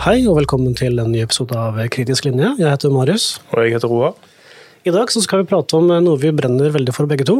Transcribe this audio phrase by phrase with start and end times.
[0.00, 2.54] Hei og velkommen til en ny episode av Kritisk linje.
[2.56, 3.34] Jeg heter Marius.
[3.52, 4.14] Og jeg heter Roa.
[4.88, 7.34] I dag så skal vi prate om noe vi brenner veldig for begge to.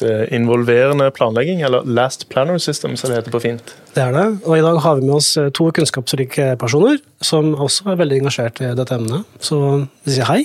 [0.00, 3.70] Det involverende planlegging, eller Last Planner System, som det heter på fint.
[3.94, 4.26] Det er det.
[4.42, 8.58] Og i dag har vi med oss to kunnskapsrike personer som også er veldig engasjert
[8.58, 9.38] i dette emnet.
[9.38, 9.62] Så
[10.02, 10.40] vi sier hei.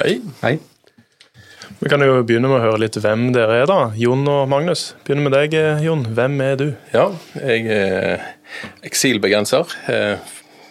[0.00, 0.16] Hei.
[0.40, 0.56] Hei.
[1.84, 3.90] Vi kan jo begynne med å høre litt hvem dere er, da.
[4.00, 4.94] Jon og Magnus.
[5.04, 6.08] Begynner med deg, Jon.
[6.08, 6.68] Hvem er du?
[6.96, 8.28] Ja, jeg er
[8.88, 9.76] eksilbergenser.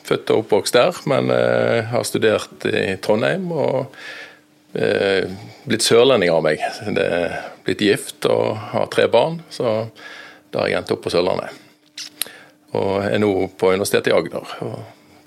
[0.09, 1.29] Født og oppvokst der, men
[1.91, 3.51] har studert i Trondheim.
[3.53, 3.93] og
[5.69, 6.61] blitt sørlending av meg.
[6.93, 7.35] Det er
[7.65, 9.89] blitt gift og har tre barn, så
[10.49, 11.53] da har jeg endt opp på Sørlandet.
[12.77, 14.75] Og er nå på Universitetet i Agder og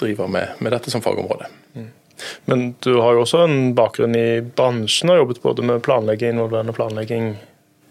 [0.02, 1.48] driver med, med dette som fagområde.
[1.74, 1.88] Mm.
[2.50, 6.74] Men du har jo også en bakgrunn i bransjen og jobbet både med planlegging, involverende
[6.76, 7.32] planlegging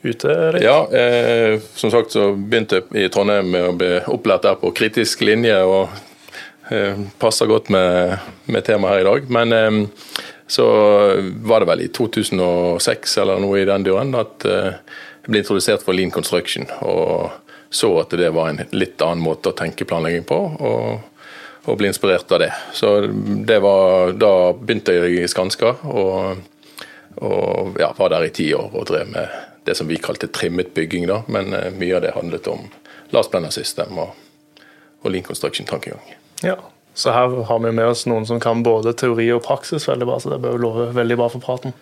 [0.03, 0.35] ute?
[0.55, 0.63] Litt.
[0.63, 4.71] Ja, eh, som sagt så begynte jeg i Trondheim med å bli opplært der på
[4.75, 5.91] kritisk linje, og
[7.21, 8.17] passer godt med,
[8.51, 9.29] med temaet her i dag.
[9.37, 10.17] Men eh,
[10.51, 10.65] så
[11.47, 15.95] var det vel i 2006 eller noe i den duren at jeg ble introdusert for
[15.95, 16.65] Lean Construction.
[16.83, 17.29] Og
[17.71, 20.41] så at det var en litt annen måte å tenke planlegging på.
[20.59, 21.07] og
[21.69, 22.53] og ble inspirert av det.
[22.73, 23.07] Så
[23.45, 26.41] det var, Da begynte jeg i Skanska, og,
[27.21, 29.29] og ja, var der i ti år og drev med
[29.65, 31.07] det som vi kalte trimmet bygging.
[31.07, 32.65] da, Men mye av det handlet om
[33.11, 34.15] last planner system og,
[35.03, 36.20] og lean construction-tankegang.
[36.43, 36.57] Ja,
[36.93, 40.19] så her har vi med oss noen som kan både teori og praksis veldig bra,
[40.19, 41.75] så det bør love veldig bra for praten.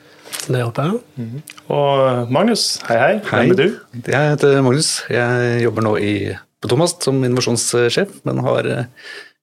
[0.48, 1.00] Det håper jeg.
[1.18, 1.42] Mm -hmm.
[1.74, 3.14] Og Magnus, hei hei.
[3.32, 3.48] hei.
[3.48, 3.80] Hvem er du?
[4.08, 5.02] Jeg heter Magnus.
[5.10, 8.86] Jeg jobber nå i, på Thomas som innovasjonssjef, men har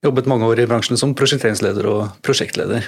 [0.05, 2.83] jobbet mange år i bransjen som prosjekteringsleder og prosjektleder.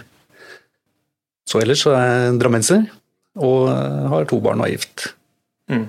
[1.48, 2.86] Så ellers så er jeg drammenser
[3.36, 3.68] og
[4.08, 5.14] har to barn og er gift.
[5.70, 5.88] Mm.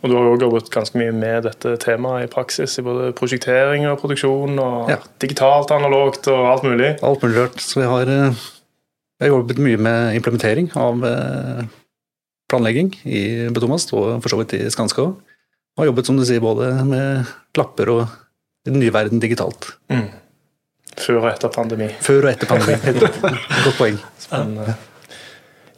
[0.00, 3.84] Og du har jo jobbet ganske mye med dette temaet i praksis, i både prosjektering
[3.90, 4.96] og produksjon, og ja.
[5.20, 6.94] digitalt, analogt og alt mulig?
[7.04, 7.60] Alt mulig rart.
[7.60, 11.04] Så vi har, jeg har jobbet mye med implementering av
[12.50, 13.22] planlegging i
[13.54, 15.14] Betomast, og for så vidt i Skanska òg.
[15.78, 18.02] Har jobbet som du sier, både med lapper og
[18.68, 19.70] den nye verden digitalt.
[19.92, 20.08] Mm.
[21.00, 21.88] Før og etter pandemi.
[22.02, 22.76] Før og etter pandemi.
[23.66, 24.00] Godt poeng.
[24.20, 24.74] Spennende.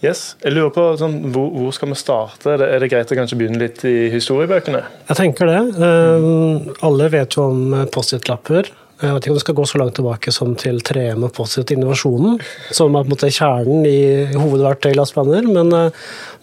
[0.03, 0.33] Yes.
[0.43, 2.57] Jeg lurer på sånn, hvor, hvor, skal vi starte?
[2.57, 4.81] Er det, greit å kanskje begynne litt i historiebøkene?
[5.07, 5.61] Jeg tenker det.
[5.79, 8.73] Um, alle vet jo om Post-It-lapper.
[9.03, 12.43] Jeg vet ikke om det skal gå så langt tilbake som til 3M og Post-It-innovasjonen,
[12.75, 14.03] som er på en måte kjernen i
[14.35, 15.47] hovedverktøy lastplaner.
[15.47, 15.71] Men,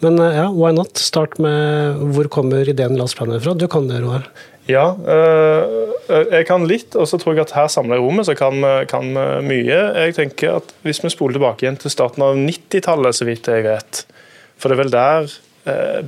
[0.04, 1.00] men ja, why not?
[1.00, 3.56] Start med hvor kommer ideen lastplaner fra?
[3.60, 4.28] Du kan det, Roar.
[4.70, 5.96] Ja, øh,
[6.30, 9.26] jeg kan litt, og så tror jeg at her samla i rommet så kan vi
[9.46, 9.80] mye.
[9.98, 13.66] Jeg tenker at Hvis vi spoler tilbake igjen til starten av 90-tallet, så vidt jeg
[13.66, 14.06] vet
[14.58, 15.38] For det er vel der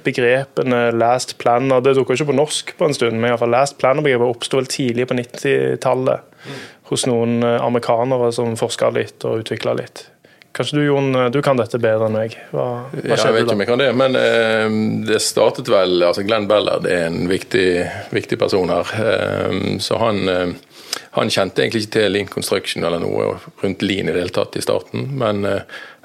[0.01, 3.77] begrepene last planner Det dukka ikke på norsk på en stund, men i fall last
[3.81, 6.47] planner-begrepet oppsto vel tidlig på 90-tallet
[6.89, 10.05] hos noen amerikanere som forska litt og utvikla litt.
[10.51, 12.33] Kanskje du Jon, du kan dette bedre enn meg?
[12.51, 14.73] Hva, hva ja, jeg vet ikke om jeg kan det, men eh,
[15.07, 17.67] det startet vel altså Glenn Ballard er en viktig,
[18.11, 18.91] viktig person her.
[18.99, 23.29] Eh, så han, eh, han, kjente egentlig ikke til Lean Construction eller noe
[23.63, 25.47] rundt Lean i det hele tatt i starten, men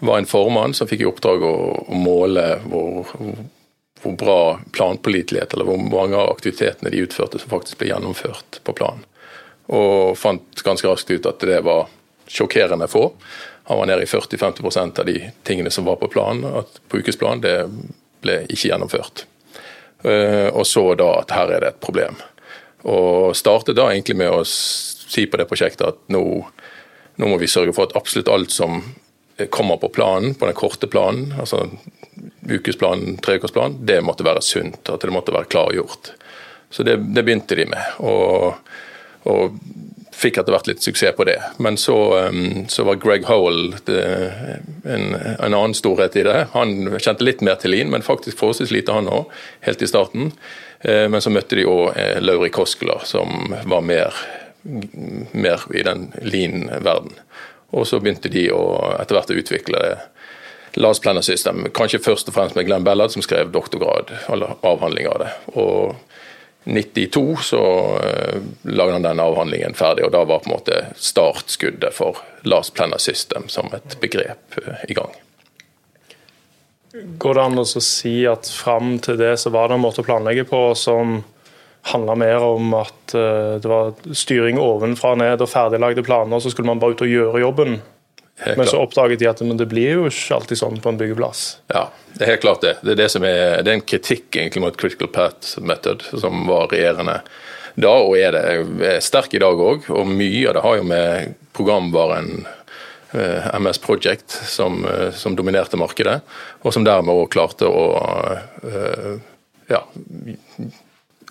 [0.06, 1.56] var en formann som fikk i oppdrag å,
[1.90, 4.38] å måle hvor, hvor, bra
[4.76, 9.02] planpålitelighet, eller hvor mange av aktivitetene de utførte som faktisk ble gjennomført på planen.
[9.74, 11.88] Og fant ganske raskt ut at det var
[12.30, 13.08] sjokkerende få.
[13.66, 15.16] Han var nede i 40-50 av de
[15.46, 17.56] tingene som var på planen, at på ukesplan, det
[18.22, 19.24] ble ikke gjennomført.
[20.52, 22.20] Og så da at her er det et problem.
[22.86, 26.22] Og startet da egentlig med å si på det prosjektet at nå,
[27.18, 28.84] nå må vi sørge for at absolutt alt som
[29.50, 31.66] kommer på planen, på den korte planen, altså
[32.48, 34.86] ukesplanen, treukersplanen, det måtte være sunt.
[34.88, 36.12] At det måtte være klargjort.
[36.70, 37.98] Så det, det begynte de med.
[37.98, 38.54] Og,
[39.28, 39.58] og
[40.16, 41.36] fikk etter hvert litt suksess på det.
[41.62, 41.96] Men så,
[42.72, 44.00] så var Greg Howell det,
[44.84, 46.38] en, en, annen storhet i det.
[46.54, 49.28] Han kjente litt mer til Lean, men faktisk forholdsvis lite han òg,
[49.66, 50.32] helt i starten.
[50.86, 54.16] Men så møtte de òg Lauri Koskela, som var mer,
[55.32, 57.16] mer i den Lean-verden.
[57.76, 58.62] Og så begynte de å,
[59.00, 59.94] etter hvert å utvikle det.
[60.76, 65.08] Last Planner System, kanskje først og fremst med Glenn Bellad, som skrev doktorgrad, eller avhandling
[65.08, 65.30] av det.
[65.56, 65.96] Og
[66.66, 67.62] 92 så
[68.02, 72.74] uh, lagde han den avhandlingen ferdig, og da var på en måte startskuddet for Last
[72.74, 75.14] Planner System som et begrep uh, i gang.
[77.22, 80.06] Går det an å si at fram til det så var det en måte å
[80.06, 81.20] planlegge på som
[81.92, 86.50] handla mer om at uh, det var styring ovenfra og ned og ferdiglagde planer, så
[86.50, 87.78] skulle man bare ut og gjøre jobben?
[88.44, 91.44] Men så oppdaget de at men det blir jo ikke alltid sånn på en byggeplass.
[91.72, 92.74] Ja, det er helt klart det.
[92.82, 96.44] Det er, det som er, det er en kritikk egentlig mot critical path method, som
[96.48, 97.22] var regjerende
[97.80, 98.42] da og er det
[98.88, 99.88] er sterk i dag òg.
[99.92, 102.30] Og mye av det har jo med programvaren
[103.16, 106.20] eh, MS Project som, eh, som, dominerte markedet,
[106.60, 107.86] og som dermed òg klarte å
[109.66, 109.80] ja,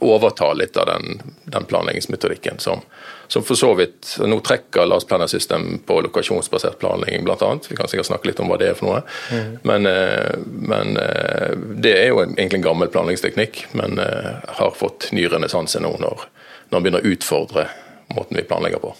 [0.01, 1.21] overta litt av den,
[1.53, 2.81] den planleggingsmetodikken som,
[3.27, 7.57] som, for så vidt Nå trekker Lars Planner System på lokasjonsbasert planlegging, bl.a.
[7.69, 9.01] Vi kan sikkert snakke litt om hva det er for noe.
[9.31, 9.57] Mm.
[9.63, 15.09] Men, eh, men, eh, det er jo egentlig en gammel planleggingsteknikk, men eh, har fått
[15.15, 16.27] ny renessanse nå når,
[16.69, 17.67] når man begynner å utfordre
[18.15, 18.93] måten vi planlegger på.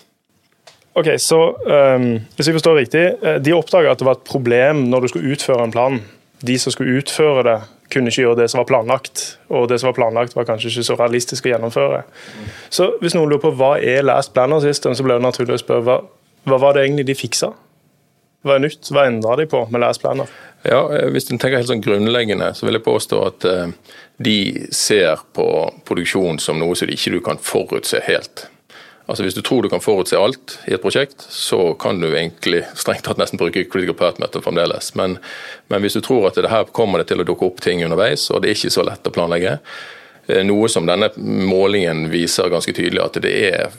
[0.96, 1.38] Ok, så
[1.68, 2.06] um,
[2.38, 3.02] Hvis jeg forstår riktig,
[3.44, 5.98] de oppdaga at det var et problem når du skulle utføre en plan.
[6.46, 7.58] De som skulle utføre det,
[7.94, 9.26] kunne ikke gjøre det som var planlagt.
[9.54, 12.02] Og det som var planlagt, var kanskje ikke så realistisk å gjennomføre.
[12.74, 15.62] Så hvis noen lurer på hva er Last Planner System, så blir det naturlig å
[15.62, 16.00] spørre hva,
[16.50, 17.52] hva var det egentlig de fiksa?
[18.46, 18.92] Hva er nytt?
[18.94, 20.30] Hva endra de på med Last Planner?
[20.66, 23.72] Ja, eh, Hvis en tenker helt sånn grunnleggende, så vil jeg påstå at eh,
[24.22, 24.38] de
[24.74, 25.48] ser på
[25.86, 28.48] produksjon som noe som de ikke kan forutse helt.
[29.06, 32.64] Altså Hvis du tror du kan forutse alt i et prosjekt, så kan du egentlig
[32.74, 34.96] strengt tatt nesten bruke critical path method fremdeles.
[34.98, 35.20] Men,
[35.68, 38.32] men, hvis du tror at det her kommer det til å dukke opp ting underveis,
[38.32, 39.60] og det er ikke så lett å planlegge,
[40.26, 43.70] eh, noe som denne målingen viser ganske tydelig at det er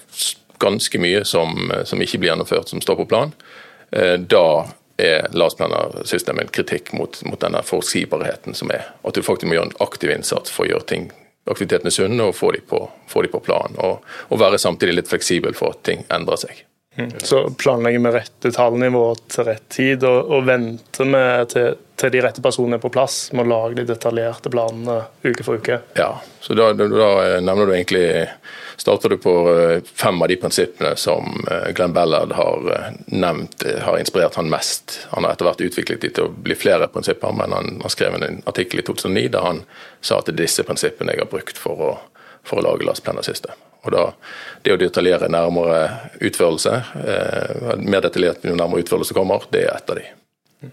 [0.63, 3.35] ganske mye som, som ikke blir gjennomført, som står på plan,
[3.91, 4.49] eh, da
[4.97, 8.93] er LAS-planersystemet en kritikk mot, mot denne forutsigbarheten som er.
[9.03, 11.11] At du faktisk må gjøre en aktiv innsats for å gjøre ting
[11.47, 12.81] aktivitetene sunne og få dem på,
[13.23, 13.77] de på plan.
[13.79, 16.65] Og, og, være samtidig litt fleksibel for at ting endrer seg.
[17.19, 22.23] Så planlegger vi rette tallnivå til rett tid, og, og venter med til, til, de
[22.25, 25.83] rette personene er på plass med å lage de detaljerte planene uke for uke?
[25.99, 27.11] Ja, så da, da, da
[27.45, 28.07] nevner du egentlig
[28.77, 33.65] starter du på eh, fem av de prinsippene som eh, Glenn Ballard har eh, nevnt
[33.83, 35.07] har inspirert han mest.
[35.11, 38.25] Han har etter hvert utviklet de til å bli flere prinsipper, men han har skrevet
[38.25, 39.63] en artikkel i 2009 der han
[40.01, 41.93] sa at det er disse prinsippene jeg har brukt for å,
[42.47, 43.57] for å lage lastplannersystem.
[43.87, 44.05] Og da,
[44.67, 45.81] Det å detaljere nærmere
[46.27, 50.71] utførelse, eh, mer detaljert jo nærmere utførelse kommer, det er et av de.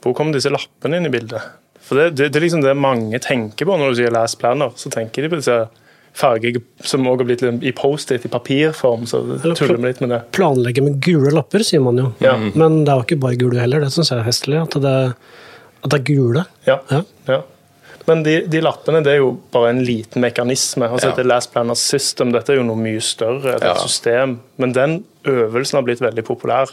[0.00, 1.40] Hvor kommer disse lappene inn i bildet?
[1.80, 4.76] For Det, det, det er liksom det mange tenker på når du sier 'les planer'.
[4.76, 5.68] Så tenker de på disse
[6.12, 9.06] farger som også har blitt i Post-It i papirform.
[9.06, 9.22] så
[9.54, 10.20] tuller vi litt med det.
[10.32, 12.12] Planlegge med gule lapper, sier man jo.
[12.20, 12.36] Ja.
[12.36, 13.80] Men det er jo ikke bare gule heller.
[13.80, 14.60] Det syns jeg er hestelig.
[14.62, 14.96] At det,
[15.84, 16.44] at det er gule.
[16.66, 16.78] Ja.
[16.90, 17.02] ja.
[17.30, 17.40] ja.
[18.10, 20.88] Men de, de, lappene det er jo bare en liten mekanisme.
[20.88, 21.14] altså ja.
[21.14, 23.56] Dette Last Planner System dette er jo noe mye større.
[23.56, 23.76] et ja.
[23.78, 24.40] system.
[24.58, 26.72] Men den øvelsen har blitt veldig populær.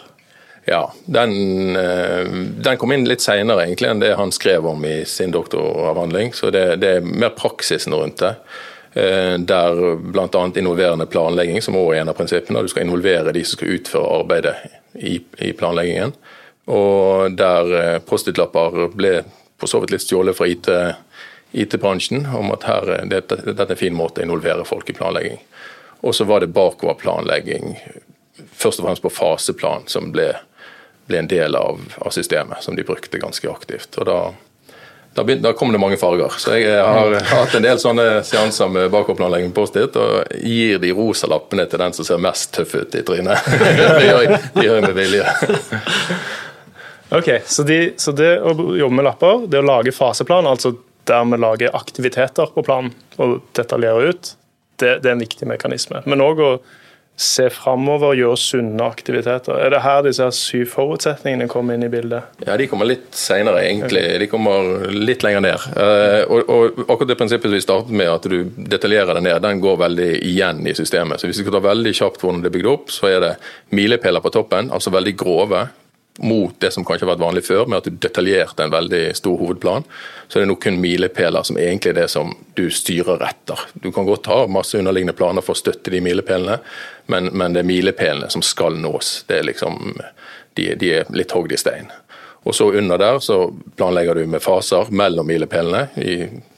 [0.67, 2.25] Ja, den, eh,
[2.65, 6.33] den kom inn litt seinere enn det han skrev om i sin doktoravhandling.
[6.35, 8.33] Så det, det er mer praksisen rundt det.
[8.97, 10.43] Eh, der bl.a.
[10.59, 12.65] involverende planlegging, som også er en av prinsippene.
[12.65, 14.55] Du skal involvere de som skal utføre arbeidet
[14.99, 16.11] i, i planleggingen.
[16.67, 19.19] Og der eh, Post-It-lapper ble
[19.57, 20.49] på så vidt litt stjålet fra
[21.51, 25.39] IT-bransjen, om at her, dette, dette, er en fin måte å involvere folk i planlegging.
[26.05, 27.77] Og så var det bakoverplanlegging,
[28.51, 30.33] først og fremst på faseplan, som ble,
[31.07, 33.97] ble en del av, av, systemet, som de brukte ganske aktivt.
[33.97, 34.19] Og da
[35.17, 36.29] da, da kom det mange farger.
[36.37, 40.91] Så jeg har hatt en del sånne seanser med bakoverplanlegging på Post-It, og gir de
[40.93, 43.47] rosa lappene til den som ser mest tøff ut i trynet.
[43.97, 45.31] det gjør jeg, det gjør jeg med vilje.
[47.17, 50.75] ok, så, de, så, det å jobbe med lapper, det å lage faseplan, altså
[51.07, 54.33] dermed lager aktiviteter på planen og detaljerer ut,
[54.77, 56.03] det, det er en viktig mekanisme.
[56.05, 56.51] Men òg å
[57.17, 59.57] se framover og gjøre sunne aktiviteter.
[59.57, 62.29] Er det her disse syv forutsetningene kommer inn i bildet?
[62.45, 64.03] Ja, De kommer litt senere, egentlig.
[64.21, 65.65] De kommer litt lenger ned.
[65.73, 69.63] Uh, og, og, akkurat det prinsippet vi startet med, at du detaljerer det ned, den
[69.65, 71.17] går veldig igjen i systemet.
[71.17, 73.33] Så Hvis vi skal ta veldig kjapt hvordan det er bygd opp, så er det
[73.73, 75.65] milepæler på toppen, altså veldig grove
[76.17, 79.37] mot det som kanskje har vært vanlig før, med at du detaljerte en veldig stor
[79.39, 79.85] hovedplan.
[80.27, 83.61] Så det er nå kun milepæler som egentlig er det som du styrer etter.
[83.73, 86.59] Du kan godt ha masse underliggende planer for å støtte de milepælene,
[87.11, 89.21] men, men, det er milepælene som skal nås.
[89.29, 89.95] Det er liksom,
[90.59, 91.91] de, de er litt hogd i stein.
[92.47, 93.41] Og så under der så
[93.75, 95.87] planlegger du med faser mellom milepælene.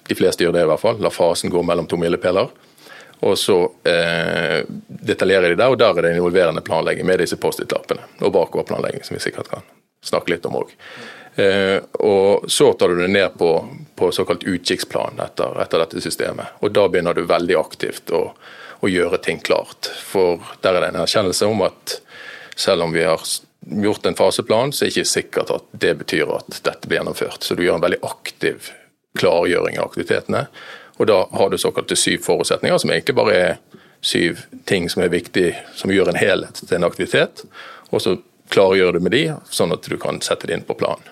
[0.10, 1.00] De fleste gjør det i hvert fall.
[1.02, 2.52] La fasen gå mellom to milepæler.
[3.20, 8.06] Og så eh, detaljerer de der, og der er det involverende planlegging med disse Post-It-lappene.
[8.24, 9.66] Og bakoverplanlegging, som vi sikkert kan
[10.06, 10.72] snakke litt om òg.
[11.40, 13.52] Eh, og så tar du det ned på,
[13.96, 16.56] på såkalt utkikksplan etter, etter, dette systemet.
[16.64, 18.24] Og da begynner du veldig aktivt å,
[18.80, 19.92] å gjøre ting klart.
[20.08, 22.00] For der er det en erkjennelse om at
[22.60, 23.24] selv om vi har
[23.60, 27.44] gjort en faseplan, så er det ikke sikkert at det betyr at dette blir gjennomført.
[27.44, 28.72] Så du gjør en veldig aktiv
[29.20, 30.46] klargjøring av aktivitetene.
[31.00, 33.56] Og da har du såkalte syv forutsetninger, som egentlig bare er
[34.06, 37.46] syv ting som er viktig, som gjør en helhet til en aktivitet.
[37.92, 38.18] Og så
[38.52, 41.08] klargjør du med de, sånn at du kan sette det inn på planen.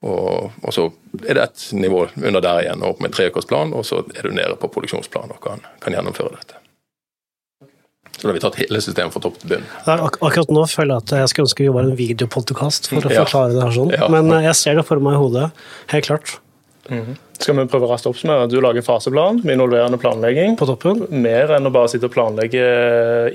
[0.00, 0.86] Og, og så
[1.28, 4.56] er det et nivå under der igjen, opp med treårsplan, og så er du nede
[4.56, 6.56] på produksjonsplan og kan, kan gjennomføre dette.
[8.16, 9.66] Så da har vi tatt hele systemet fra topp til bunn.
[9.88, 13.12] Ak akkurat nå føler jeg at jeg skulle ønske vi var en videopodkast for å
[13.12, 13.22] Ja.
[13.24, 13.92] forklare det her sånn.
[13.96, 14.08] Ja.
[14.12, 15.46] Men eh, jeg ser det for meg i hodet.
[15.92, 16.34] Helt klart.
[17.40, 18.48] Skal vi prøve raskt oppsummere?
[18.50, 20.58] Du lager faseplan med involverende planlegging.
[20.60, 21.06] På toppen.
[21.10, 22.64] Mer enn å bare sitte og planlegge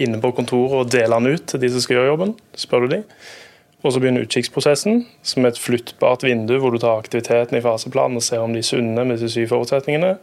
[0.04, 2.36] inne på kontoret og dele den ut til de som skal gjøre jobben.
[2.60, 3.02] spør du de.
[3.86, 8.18] Og så begynner utkikksprosessen, som er et flyttbart vindu hvor du tar aktiviteten i faseplanen
[8.18, 10.16] og ser om de er sunne med de syv forutsetningene.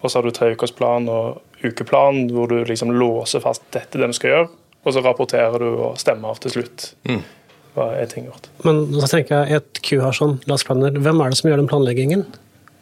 [0.00, 4.34] Og så har du treukersplan og ukeplan hvor du liksom låser fast dette de skal
[4.34, 4.50] gjøre.
[4.84, 6.90] Og så rapporterer du og stemmer av til slutt.
[7.76, 8.48] Hva er ting gjort?
[8.66, 10.96] Men så tenker jeg et Q her sånn, last planner.
[10.96, 12.24] Hvem er det som gjør den planleggingen?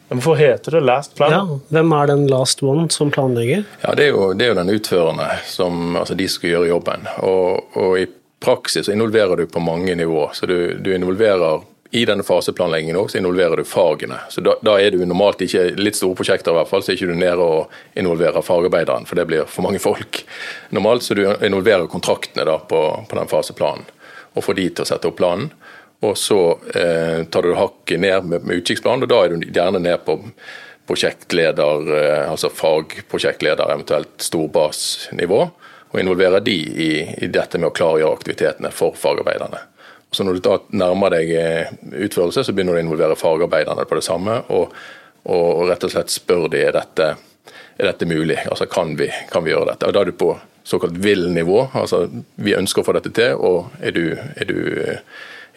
[0.09, 1.31] Men hvorfor heter det last plan?
[1.31, 3.63] Ja, Hvem er den last one som planlegger?
[3.81, 7.05] Ja, Det er jo, det er jo den utførende, som, altså de skal gjøre jobben.
[7.21, 8.07] Og, og i
[8.41, 10.33] praksis så involverer du på mange nivåer.
[10.33, 11.61] Så du, du involverer
[11.91, 14.17] i denne faseplanleggingen også, så involverer du fagene.
[14.29, 16.99] Så da, da er du normalt ikke litt store prosjekter, i hvert fall, så er
[16.99, 20.21] ikke du nede og involverer fagarbeideren, for det blir for mange folk.
[20.75, 23.89] Normalt så du involverer kontraktene da på, på den faseplanen,
[24.37, 25.49] og får de til å sette opp planen.
[25.99, 26.39] Og så
[26.75, 30.15] eh, tar du hakket ned med, med utkikksplanen, og da er du gjerne ned på
[30.87, 35.41] prosjektleder, eh, altså fagprosjektleder, eventuelt storbasnivå,
[35.89, 36.91] og involverer de i,
[37.25, 39.59] i dette med å klargjøre aktivitetene for fagarbeiderne.
[40.11, 41.73] Så Når du da nærmer deg eh,
[42.07, 44.71] utførelse, så begynner du å involvere fagarbeiderne på det samme, og,
[45.29, 47.09] og rett og slett spør de er dette,
[47.79, 49.89] er dette mulig, altså kan vi, kan vi gjøre dette.
[49.89, 50.31] Og Da er du på
[50.69, 52.05] såkalt vill nivå, altså
[52.41, 54.59] vi ønsker å få dette til, og er du, er du,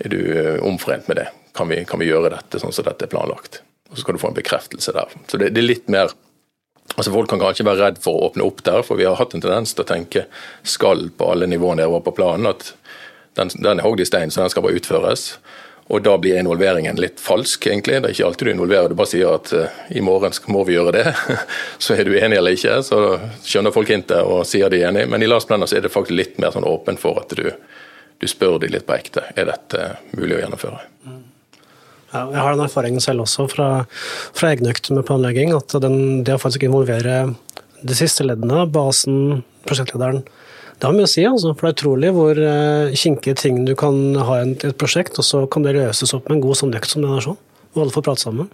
[0.02, 0.18] er du
[0.66, 1.28] omforent med det?
[1.56, 3.60] Kan vi, kan vi gjøre dette sånn som dette er planlagt?
[3.90, 5.16] Og Så skal du få en bekreftelse der.
[5.28, 6.14] Så det, det er litt mer
[6.96, 9.32] Altså Folk kan kanskje være redd for å åpne opp der, for vi har hatt
[9.32, 10.24] en tendens til å tenke
[10.66, 12.50] skal på alle nivåer nedover på planen.
[12.50, 12.74] At
[13.38, 15.30] den, den er hogd i stein, så den skal bare utføres.
[15.92, 17.98] Og da blir involveringen litt falsk, egentlig.
[18.02, 20.76] Det er ikke alltid du involverer, du bare sier at uh, i morgen må vi
[20.76, 21.06] gjøre det.
[21.84, 23.00] så er du enig eller ikke, så
[23.46, 25.06] skjønner folk hintet og sier de er enig.
[25.10, 27.46] Men i Lars Blenner så er det faktisk litt mer sånn åpen for at du,
[28.22, 29.26] du spør de litt på ekte.
[29.34, 30.80] Er dette mulig å gjennomføre?
[32.12, 33.68] Ja, jeg har den erfaringen selv også fra,
[34.36, 37.32] fra egne økter med planlegging, at den, det å faktisk involvere
[37.82, 40.20] de siste leddene, basen, prosjektlederen,
[40.76, 41.24] det har mye å si.
[41.26, 45.18] Altså, for det er utrolig hvor uh, kinkige ting du kan ha i et prosjekt,
[45.18, 47.38] og så kan det løses opp med en god sånn økt som den er sånn.
[47.72, 48.50] Og alle får prate sammen.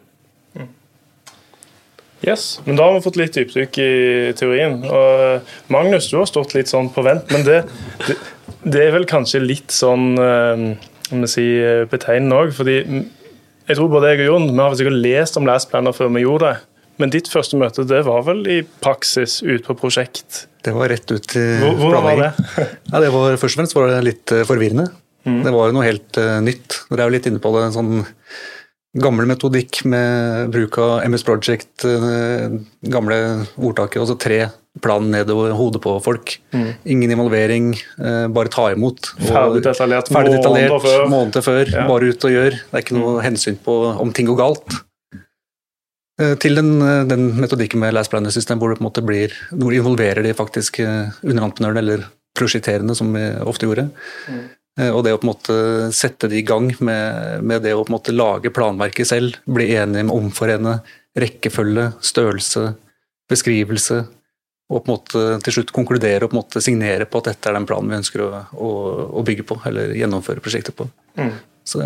[2.27, 3.93] Yes, men Da har vi fått litt dypdykk i
[4.39, 4.81] teorien.
[4.83, 7.61] Og eh, Magnus, du har stått litt sånn på vent, men det,
[8.09, 8.17] det,
[8.65, 10.65] det er vel kanskje litt sånn eh,
[11.12, 11.47] om jeg si,
[11.88, 12.50] betegnende òg.
[12.57, 12.81] fordi
[13.69, 16.53] jeg tror både jeg og Jon vi har sikkert lest om Last før vi gjorde
[16.53, 16.61] det.
[16.99, 20.47] Men ditt første møte det var vel i praksis ute på prosjekt?
[20.67, 22.31] Det var rett ut i Hvor- Hvordan var det?
[22.93, 24.88] Ja, det var, først og fremst var det litt eh, forvirrende.
[25.29, 25.43] Mm.
[25.45, 26.81] Det var jo noe helt uh, nytt.
[26.88, 27.67] Dere er jo litt inne på det.
[27.69, 28.05] En sånn
[28.99, 32.49] gammel metodikk med bruk av MS Project, uh,
[32.88, 33.19] gamle
[33.61, 34.41] ordtaket, altså tre
[34.82, 36.37] plan ned over hodet på folk.
[36.87, 39.12] Ingen involvering, eh, bare ta imot.
[39.14, 39.32] Og- Mm.
[39.32, 41.08] Ferdig detaljert Ferdig detaljert måneder før.
[41.08, 41.73] måneder før.
[41.73, 41.87] Ja.
[41.88, 42.50] Bare ut og gjør.
[42.50, 44.82] Det er ikke noe hensyn på om ting går galt.
[46.20, 49.04] Eh, Til den, eh, den metodikken med last planner system hvor det på en måte
[49.06, 50.85] blir, hvor du involverer de faktiske
[51.25, 52.04] underentreprenørene eller
[52.37, 53.90] prosjekterende, som vi ofte gjorde.
[54.78, 57.85] Eh, Og det å på en måte sette de i gang med, med det å
[57.85, 60.80] på en måte lage planverket selv, bli enige med omforene
[61.16, 62.76] rekkefølge, størrelse,
[63.30, 64.06] beskrivelse,
[64.69, 67.49] og på en måte til slutt konkludere og på en måte signere på at dette
[67.49, 68.71] er den planen vi ønsker å, å,
[69.17, 70.89] å bygge på, eller gjennomføre prosjektet på.
[71.17, 71.33] Mm.
[71.69, 71.83] Så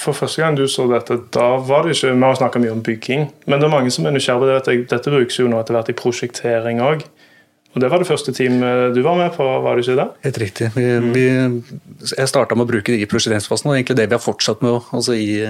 [0.00, 2.84] For første gang du så dette, da var det ikke Vi har snakka mye om
[2.84, 4.76] bygging, men det er mange som er nysgjerrige på det.
[4.92, 7.04] Dette brukes jo nå etter hvert i prosjektering òg.
[7.74, 10.06] Og det var det første teamet du var med på, var det ikke det?
[10.28, 10.68] Helt riktig.
[10.76, 10.84] Vi,
[11.16, 11.24] vi,
[12.12, 14.92] jeg starta med å bruke det i prosjekteringsfasen, og egentlig det vi har fortsatt med.
[14.94, 15.40] Altså i,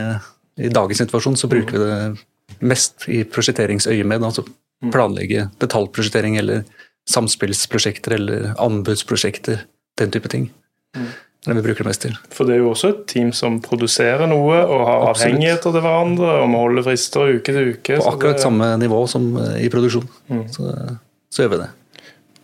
[0.56, 4.24] I dagens situasjon så bruker vi det mest i prosjekteringsøyemed.
[4.24, 4.46] Altså
[4.92, 6.64] planlegge detaljprosjektering eller
[7.10, 9.64] samspillsprosjekter eller anbudsprosjekter.
[9.98, 10.50] Den type ting.
[10.96, 11.06] Mm.
[11.44, 12.14] det vi bruker det mest til.
[12.32, 15.34] For det er jo også et team som produserer noe og har Absolutt.
[15.34, 17.98] avhengigheter til hverandre og må holde frister uke til uke.
[17.98, 20.08] På så akkurat det- samme nivå som eh, i produksjon.
[20.50, 20.70] Så,
[21.30, 21.70] så gjør vi det.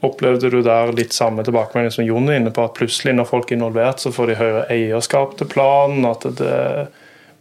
[0.03, 3.51] Opplevde du der litt samme tilbakemelding som Jon er inne på, at plutselig når folk
[3.51, 6.89] er involvert, så får de høyere eierskap til planen, at det,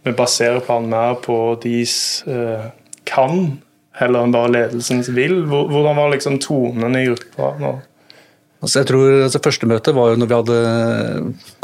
[0.04, 2.66] vi baserer planen mer på deres eh,
[3.08, 3.58] kan,
[3.98, 5.42] heller enn bare ledelsens vil?
[5.50, 7.54] Hvordan var liksom tonen i gruppa?
[7.60, 7.78] nå?
[8.60, 10.56] Altså jeg tror altså Første møte var jo når vi hadde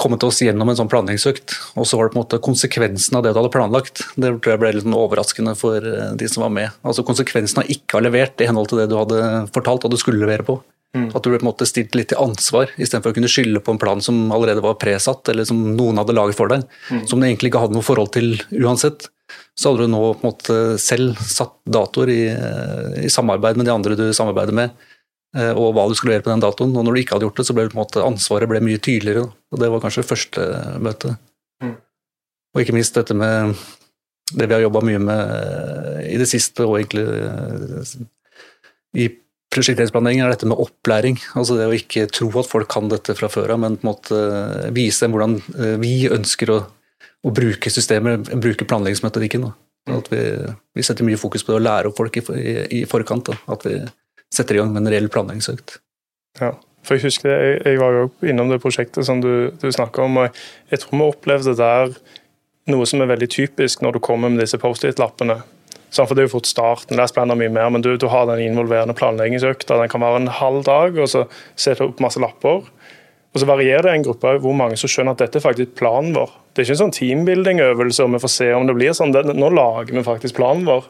[0.00, 1.56] kommet oss gjennom en sånn planleggingsøkt.
[1.76, 4.00] Og så var det på en måte konsekvensen av det du hadde planlagt.
[4.16, 6.78] Det tror jeg ble litt sånn overraskende for eh, de som var med.
[6.86, 9.20] Altså Konsekvensen av ikke å ha levert i henhold til det du hadde
[9.52, 10.56] fortalt at du skulle levere på.
[10.96, 13.74] At du ble på en måte stilt litt til ansvar, istedenfor å kunne skylde på
[13.74, 16.64] en plan som allerede var presatt, eller som noen hadde laget for deg.
[17.10, 19.10] Som du egentlig ikke hadde noe forhold til uansett.
[19.56, 23.68] Så hadde du nå på en måte selv satt datoer i, eh, i samarbeid med
[23.68, 24.70] de andre du samarbeider med
[25.36, 26.74] eh, og hva du skulle gjøre på den datoen.
[26.76, 28.62] Og når du ikke hadde gjort det, så ble det på en måte, ansvaret ble
[28.64, 29.26] mye tydeligere.
[29.26, 30.46] Og det var kanskje det første
[30.84, 31.18] møtet.
[31.64, 31.76] Mm.
[32.54, 33.56] Og ikke minst dette med
[34.36, 37.04] det vi har jobba mye med i det siste, og egentlig
[38.98, 39.06] i
[39.54, 41.20] prosjekteringsplanlegging, er dette med opplæring.
[41.38, 43.92] Altså det å ikke tro at folk kan dette fra før av, men på en
[43.92, 44.18] måte
[44.74, 45.38] vise dem hvordan
[45.80, 46.58] vi ønsker å,
[47.24, 49.46] å bruke systemet, bruke planleggingsmetodikken.
[49.94, 50.20] At vi,
[50.74, 53.30] vi, setter mye fokus på det å lære opp folk i, i, i forkant.
[53.30, 53.38] Da.
[53.54, 53.78] At vi
[54.34, 55.78] setter i gang med en reell planleggingsøkt.
[56.40, 56.52] Ja,
[56.86, 60.22] for jeg husker jeg, jeg var jo innom det prosjektet som du, du snakker om.
[60.22, 60.40] og
[60.72, 61.94] Jeg tror vi opplevde der
[62.70, 65.40] noe som er veldig typisk når du kommer med disse Post-It-lappene.
[65.96, 68.42] For Det er jo fort starten, der spenner mye mer, men du, du har den
[68.44, 69.78] involverende planleggingsøkta.
[69.80, 72.66] Den kan være en halv dag, og så setter du opp masse lapper.
[72.66, 76.12] Og Så varierer det en gruppe hvor mange som skjønner at dette er faktisk planen
[76.16, 76.34] vår.
[76.56, 79.12] Det er ikke en sånn teambuilding-øvelse og vi får se om det blir sånn.
[79.12, 80.86] Nå lager vi faktisk planen vår.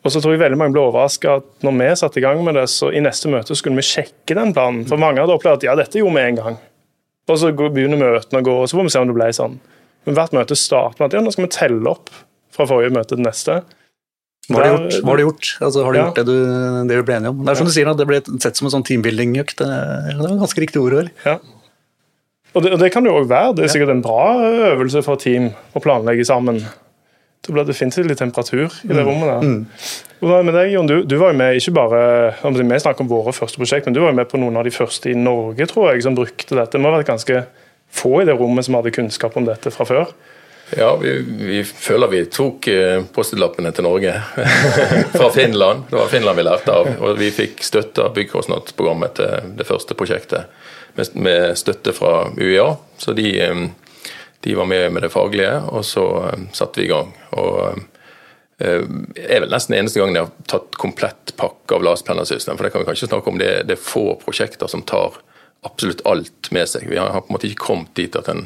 [0.00, 2.56] Og så tror jeg veldig mange ble overraska at når vi satte i gang med
[2.58, 4.86] det, så i neste møte skulle vi sjekke den planen.
[4.90, 6.56] For mange hadde opplevd at ja, dette gjorde vi en gang.
[7.30, 9.60] Og så begynner møtene å gå, og så får vi se om det ble sånn.
[10.08, 12.10] Men hvert møte starter med at ja, nå skal vi telle opp
[12.50, 13.60] fra forrige møte til neste.
[14.50, 14.96] Hva har du gjort?
[15.04, 16.04] Hva har du gjort, altså, har du ja.
[16.08, 16.36] gjort det, du,
[16.90, 17.44] det du ble enig om?
[17.44, 19.60] Det er som du sier, det ble sett som en sånn teambuilding-økt.
[19.62, 20.96] Det var et ganske riktig ord.
[20.96, 21.12] Vel?
[21.22, 21.36] Ja.
[22.54, 23.56] Og det, og det, kan det jo òg være.
[23.56, 24.22] Det er sikkert en bra
[24.72, 26.58] øvelse for team å planlegge sammen.
[27.40, 29.06] Det blir definitivt litt temperatur i det mm.
[29.06, 29.30] rommet.
[29.30, 29.46] der.
[29.46, 30.42] Mm.
[30.48, 32.00] Med deg, Jon, du, du, var jo med ikke bare
[32.44, 34.74] Vi snakker om våre første prosjekt, men du var jo med på noen av de
[34.74, 36.74] første i Norge tror jeg, som brukte dette.
[36.74, 37.44] Det må ha vært ganske
[37.90, 40.12] få i det rommet som hadde kunnskap om dette fra før.
[40.76, 44.12] Ja, vi, vi, føler vi tok eh, Post-It-lappene til Norge
[45.16, 45.88] fra Finland.
[45.90, 46.90] Det var Finland vi lærte av.
[47.00, 52.74] Og vi fikk støtte av byggkostnadsprogrammet til det første prosjektet med, med støtte fra UiA.
[52.98, 53.62] Så de, eh,
[54.40, 56.04] de, var med med det faglige, og så
[56.52, 57.14] satte vi i gang.
[57.38, 57.86] Og
[58.60, 62.58] er vel nesten eneste gang de har tatt komplett pakke av LAS-planlersystem.
[62.58, 63.38] For det kan vi kanskje snakke om.
[63.40, 65.16] Det, det er få prosjekter som tar
[65.64, 66.84] absolutt alt med seg.
[66.90, 68.44] Vi har på en måte ikke kommet dit at en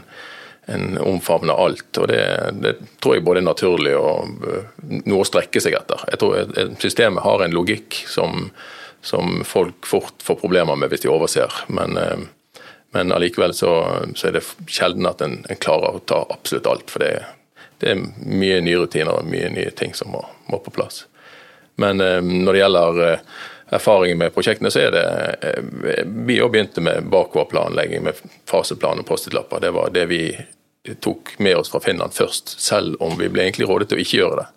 [0.66, 1.98] en omfavner alt.
[1.98, 4.70] og det, det, tror jeg både er naturlig og eh,
[5.04, 6.04] noe å strekke seg etter.
[6.12, 8.48] Jeg tror Systemet har en logikk som,
[9.04, 11.52] som folk fort får problemer med hvis de overser.
[11.66, 12.18] Men, eh,
[12.90, 13.72] men allikevel så,
[14.14, 16.90] så, er det sjelden at en, en, klarer å ta absolutt alt.
[16.90, 17.24] For det,
[17.82, 21.04] det, er mye nye rutiner og mye nye ting som må, må på plass.
[21.76, 23.02] Men eh, når det gjelder
[23.74, 25.54] erfaringen med prosjektene, så er det
[26.04, 29.60] Vi òg begynte med bakoverplanlegging med faseplan og Post-It-lapper.
[29.60, 30.24] Det var det vi
[31.00, 34.18] tok med oss fra Finland først, selv om vi ble egentlig rådet til å ikke
[34.20, 34.48] gjøre det.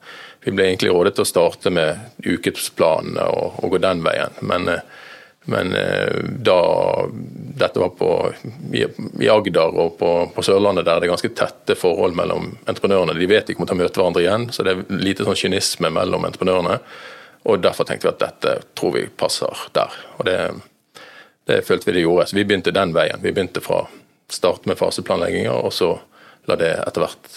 [0.48, 4.38] Vi ble egentlig rådet til å starte med ukesplanene og, og, gå den veien.
[4.48, 5.10] Men, eh,
[5.52, 6.62] men eh, da
[7.60, 8.12] dette var på,
[8.72, 8.86] i,
[9.28, 13.18] Agder og på, på, Sørlandet, der det er ganske tette forhold mellom entreprenørene.
[13.20, 15.92] De vet de kommer til å møte hverandre igjen, så det er lite sånn kynisme
[16.00, 16.80] mellom entreprenørene.
[17.52, 20.00] Og Derfor tenkte vi at dette tror vi passer der.
[20.16, 20.40] Og det,
[21.52, 22.32] det følte vi det gjorde.
[22.32, 23.20] Så vi begynte den veien.
[23.20, 23.84] Vi begynte fra
[24.32, 25.98] start med faseplanlegginger, og så
[26.48, 27.34] la det etter hvert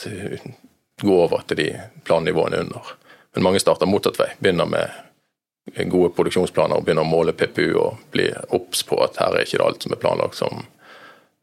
[1.00, 1.68] gå over til de
[2.04, 2.92] plannivåene under.
[3.34, 4.28] Men mange starter motsatt vei.
[4.38, 9.36] Begynner med gode produksjonsplaner og begynner å måle PPU og blir obs på at her
[9.36, 10.64] er ikke det alt som er planlagt som,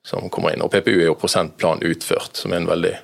[0.06, 0.64] som kommer inn.
[0.66, 2.96] Og PPU er jo prosentplan utført, som er en veldig,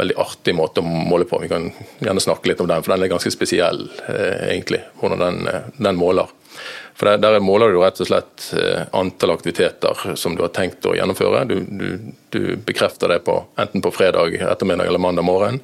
[0.00, 1.38] veldig artig måte å måle på.
[1.42, 5.24] Vi kan gjerne snakke litt om den, for den er ganske spesiell, eh, egentlig, hvordan
[5.24, 6.32] den, eh, den måler.
[7.00, 10.84] For der, der, måler du rett og slett eh, antall aktiviteter som du har tenkt
[10.84, 11.46] å gjennomføre.
[11.48, 15.62] Du, du, du bekrefter det på, enten på fredag ettermiddag eller mandag morgen.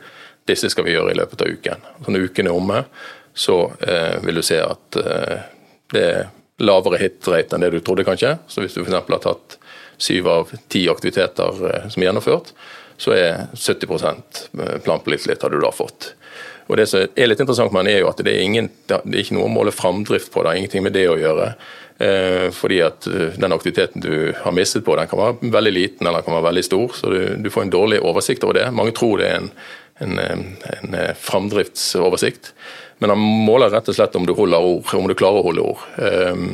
[0.49, 1.85] Disse skal vi gjøre i løpet av uken.
[2.05, 2.81] Så når uken er omme,
[3.37, 5.44] så eh, vil du se at eh,
[5.92, 6.29] det er
[6.64, 8.38] lavere hit rate enn det du trodde, kanskje.
[8.49, 8.96] Så hvis du f.eks.
[8.96, 9.59] har tatt
[10.01, 12.55] syv av ti aktiviteter eh, som er gjennomført,
[12.97, 16.15] så er 70 eh, planpålitelighet har du da fått.
[16.67, 18.99] Og Det som er litt interessant med den, er jo at det er, ingen, det
[18.99, 20.43] er ikke noe å måle framdrift på.
[20.43, 21.53] Det har ingenting med det å gjøre.
[21.99, 26.07] Eh, fordi at eh, den aktiviteten du har mistet på, den kan være veldig liten
[26.07, 26.97] eller den kan være veldig stor.
[26.99, 28.67] Så du, du får en dårlig oversikt over det.
[28.75, 29.53] Mange tror det er en,
[30.05, 32.53] en, eh, en framdriftsoversikt.
[32.99, 35.71] Men han måler rett og slett om du holder ord, om du klarer å holde
[35.71, 35.87] ord.
[36.03, 36.45] Eh,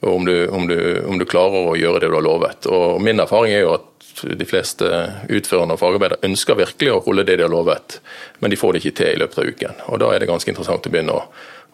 [0.00, 2.66] og om du, om, du, om du, klarer å gjøre det du har lovet.
[2.72, 3.89] Og Min erfaring er jo at
[4.22, 4.88] de fleste
[5.28, 8.00] utførende og fagarbeidere ønsker virkelig å holde det de har lovet,
[8.40, 9.82] men de får det ikke til i løpet av uken.
[9.88, 11.24] Og Da er det ganske interessant å begynne å,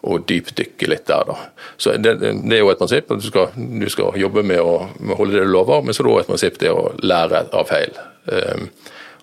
[0.07, 1.31] å dypdykke litt der.
[1.31, 1.37] da.
[1.77, 4.89] Så det, det, er jo et prinsipp at du skal, du skal jobbe med å,
[4.99, 7.47] med holde det du lover, men så er det også et prinsipp det å lære
[7.51, 7.97] av feil.
[8.27, 8.69] Um,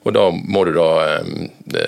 [0.05, 0.89] og Da må du da
[1.25, 1.87] um, det,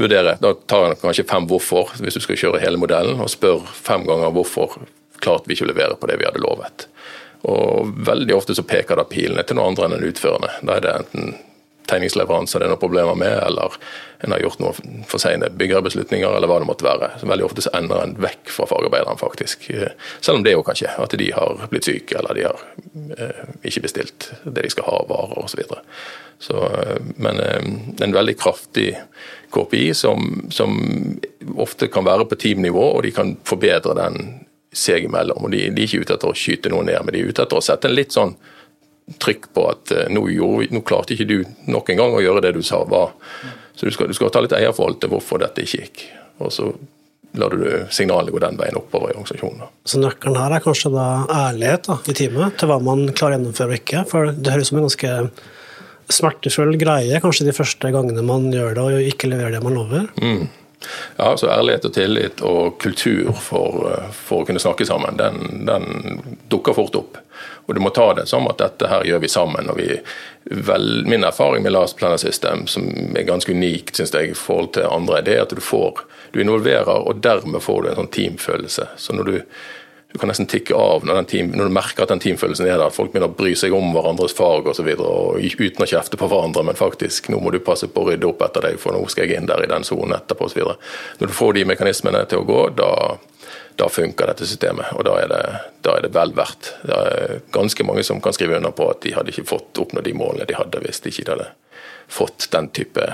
[0.00, 3.64] vurdere Da tar en kanskje fem hvorfor hvis du skal kjøre hele modellen, og spør
[3.72, 4.80] fem ganger hvorfor
[5.22, 6.88] klarte vi ikke å levere på det vi hadde lovet.
[7.50, 10.52] Og Veldig ofte så peker da pilene til noe andre enn den utførende.
[10.62, 11.32] Da er det enten
[11.90, 13.74] tegningsleveranser det er noen problemer med, eller
[14.22, 17.10] en har gjort noen for sene byggerbeslutninger, eller hva det måtte være.
[17.20, 19.66] Så veldig ofte så ender en vekk fra fagarbeideren, faktisk.
[20.20, 22.62] Selv om det jo kan skje, at de har blitt syke, eller de har
[23.16, 25.64] eh, ikke bestilt det de skal ha varer osv.
[27.18, 27.68] Men eh,
[28.06, 28.92] en veldig kraftig
[29.52, 30.78] KPI som, som,
[31.60, 35.44] ofte kan være på teamnivå, og de kan forbedre den seg imellom.
[35.44, 37.44] og de, de er ikke ute etter å skyte noen ned, men de er ute
[37.44, 38.34] etter å sette en litt sånn
[39.22, 41.38] trykk på at uh, nå, gjorde, nå, klarte ikke du
[41.70, 43.12] nok en gang å gjøre det du sa var.
[43.74, 46.04] Så du skal, du skal ta litt eierforhold til hvorfor dette ikke gikk.
[46.42, 46.70] Og så
[47.40, 49.72] lar du signalene gå den veien oppover i organisasjonen.
[49.88, 53.38] Så nøkkelen her er kanskje da ærlighet da, i teamet til hva man klarer å
[53.38, 54.04] gjennomføre og ikke.
[54.10, 55.14] For det høres ut som en ganske
[56.12, 60.10] smertefull greie kanskje de første gangene man gjør det og ikke leverer det man lover.
[60.20, 60.44] Mm.
[61.16, 65.66] Ja, så Ærlighet og tillit og kultur for, eh, for å kunne snakke sammen, den,
[65.66, 67.20] den dukker fort opp.
[67.66, 69.70] Og du må ta det som at dette her gjør vi sammen.
[69.70, 70.00] og vi,
[70.44, 74.72] vel, Min erfaring med Last Planner System, som er ganske unikt synes jeg, i forhold
[74.76, 78.12] til andre, det er at du får, du involverer, og dermed får du en sånn
[78.18, 78.88] teamfølelse.
[78.96, 79.36] Så når du,
[80.12, 82.92] du kan nesten tikke av når, team, når, du merker at den teamfølelsen er der,
[82.92, 84.90] folk begynner å bry seg om hverandres fag osv.
[84.92, 88.44] uten å kjefte på hverandre, men faktisk nå må du passe på å rydde opp
[88.44, 90.62] etter deg, for nå skal jeg inn der i den sonen etterpå osv.
[91.20, 92.92] Når du får de mekanismene til å gå, da
[93.76, 94.92] da funker dette systemet.
[94.98, 95.42] Og da er, det,
[95.84, 96.74] da er det vel verdt.
[96.84, 100.04] Det er ganske mange som kan skrive under på at de hadde ikke fått oppnå
[100.04, 101.48] de målene de hadde hvis de ikke hadde
[102.12, 103.06] fått den type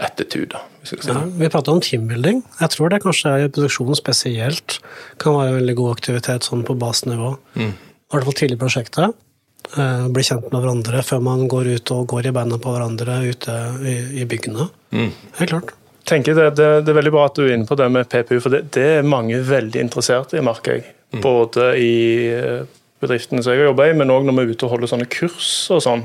[0.00, 0.60] planleggingsettetude.
[0.82, 2.42] Si ja, vi prater om teambuilding.
[2.60, 4.80] Jeg tror det kanskje i produksjonen spesielt
[5.18, 7.36] kan være en veldig god aktivitet sånn på basenivå.
[7.54, 7.74] Mm.
[7.74, 9.18] I hvert fall tidlig i prosjektet.
[9.76, 13.20] Eh, bli kjent med hverandre før man går ut og går i beina på hverandre
[13.28, 14.70] ute i, i byggene.
[14.90, 15.12] Mm.
[15.38, 15.76] Helt klart
[16.10, 18.40] tenker det, det, det, er veldig bra at du er inne på det med PPU,
[18.42, 20.94] for det, det er mange veldig interessert i, merker jeg.
[21.14, 21.20] Mm.
[21.22, 21.92] Både i
[22.34, 22.64] eh,
[23.02, 25.06] bedriftene som jeg har jobba i, men òg når vi er ute og holder sånne
[25.12, 26.02] kurs og sånn.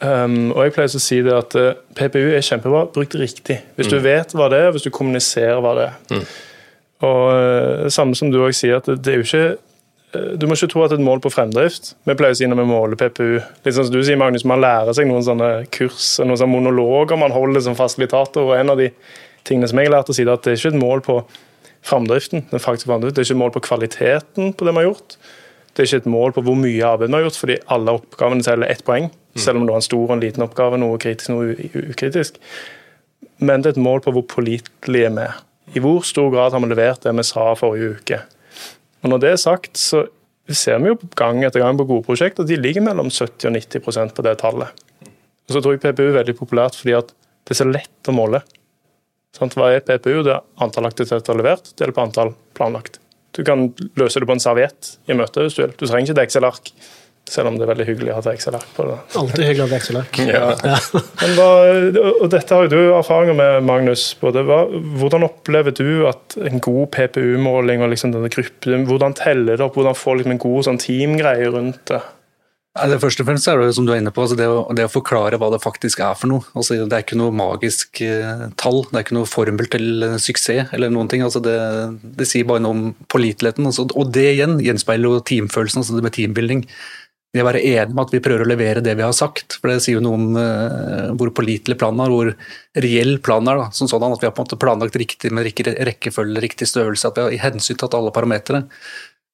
[0.00, 3.58] Um, og jeg pleier å si det at uh, eh, PPU er kjempebra brukt riktig.
[3.76, 3.92] Hvis mm.
[3.92, 5.98] du vet hva det er, hvis du kommuniserer hva det er.
[6.14, 6.22] Mm.
[7.08, 9.44] Og uh, Samme som du òg sier, at det, det er jo ikke
[10.12, 12.58] Eh, du må ikke tro at et mål på fremdrift Vi pleier å si når
[12.58, 16.16] vi måler PPU litt sånn som du sier, Magnus, Man lærer seg noen sånne kurs
[16.24, 18.50] noen sånne monologer man holder som fasilitator.
[18.50, 18.90] og En av de
[19.46, 21.20] tingene som jeg har lært å si, er at det er ikke et mål på
[21.86, 22.42] framdriften.
[22.50, 25.16] Det er ikke et mål på kvaliteten på det vi har gjort.
[25.74, 28.44] Det er ikke et mål på hvor mye arbeid vi har gjort, fordi alle oppgavene
[28.46, 29.08] teller ett poeng.
[29.10, 29.40] Mm.
[29.44, 31.54] Selv om det er en stor og en liten oppgave, noe kritisk, noe
[31.92, 32.40] ukritisk.
[33.40, 35.38] Men det er et mål på hvor pålitelige vi er.
[35.70, 38.22] I hvor stor grad har vi levert det vi sa forrige uke?
[39.00, 40.04] Og Når det er sagt, så
[40.50, 44.16] ser vi jo gang etter gang på gode prosjekter de ligger mellom 70 og 90%
[44.16, 44.82] på det tallet.
[45.48, 47.14] Og Så tror jeg PPU er veldig populært fordi at
[47.46, 48.42] det er så lett å måle.
[49.38, 50.22] Hva er PPU?
[50.26, 52.98] Det er antall aktiviteter levert delt på antall planlagt.
[53.36, 53.68] Du kan
[54.00, 55.76] løse det på en serviett i møtet hvis du vil.
[55.76, 56.72] Du trenger ikke et Excel-ark.
[57.30, 58.94] Selv om det er veldig hyggelig å ha Excel-ark på det.
[59.20, 60.20] Alltid hyggelig å ha Excel-ark.
[60.26, 60.46] Ja.
[60.66, 60.78] Ja.
[62.24, 64.08] og dette har jo du erfaringer med, Magnus.
[64.18, 64.64] Både, hva,
[64.98, 69.78] hvordan opplever du at en god PPU-måling og liksom denne gruppen, hvordan teller det opp?
[69.78, 72.02] Hvordan får liksom en god sånn teamgreie rundt det?
[72.70, 74.84] Det Først og fremst er det som du er inne på, altså det, å, det,
[74.86, 76.44] å, forklare hva det faktisk er for noe.
[76.54, 80.14] Altså det er ikke noe magisk eh, tall, det er ikke noe formel til eh,
[80.22, 80.70] suksess.
[80.76, 81.24] eller noen ting.
[81.26, 81.56] Altså det,
[82.14, 83.66] det, sier bare noe om påliteligheten.
[83.66, 86.64] Altså, og det igjen gjenspeiler jo teamfølelsen, altså det med teambuilding
[87.30, 89.54] det å være enig med at vi prøver å levere det vi har sagt.
[89.60, 92.32] for Det sier jo noe om eh, hvor pålitelig planen er, hvor
[92.86, 93.60] reell planen er.
[93.60, 96.66] Da, som sånn At vi har på en måte planlagt riktig med riktig rekkefølge, riktig
[96.66, 98.64] størrelse, at vi har hensyntatt alle parametere.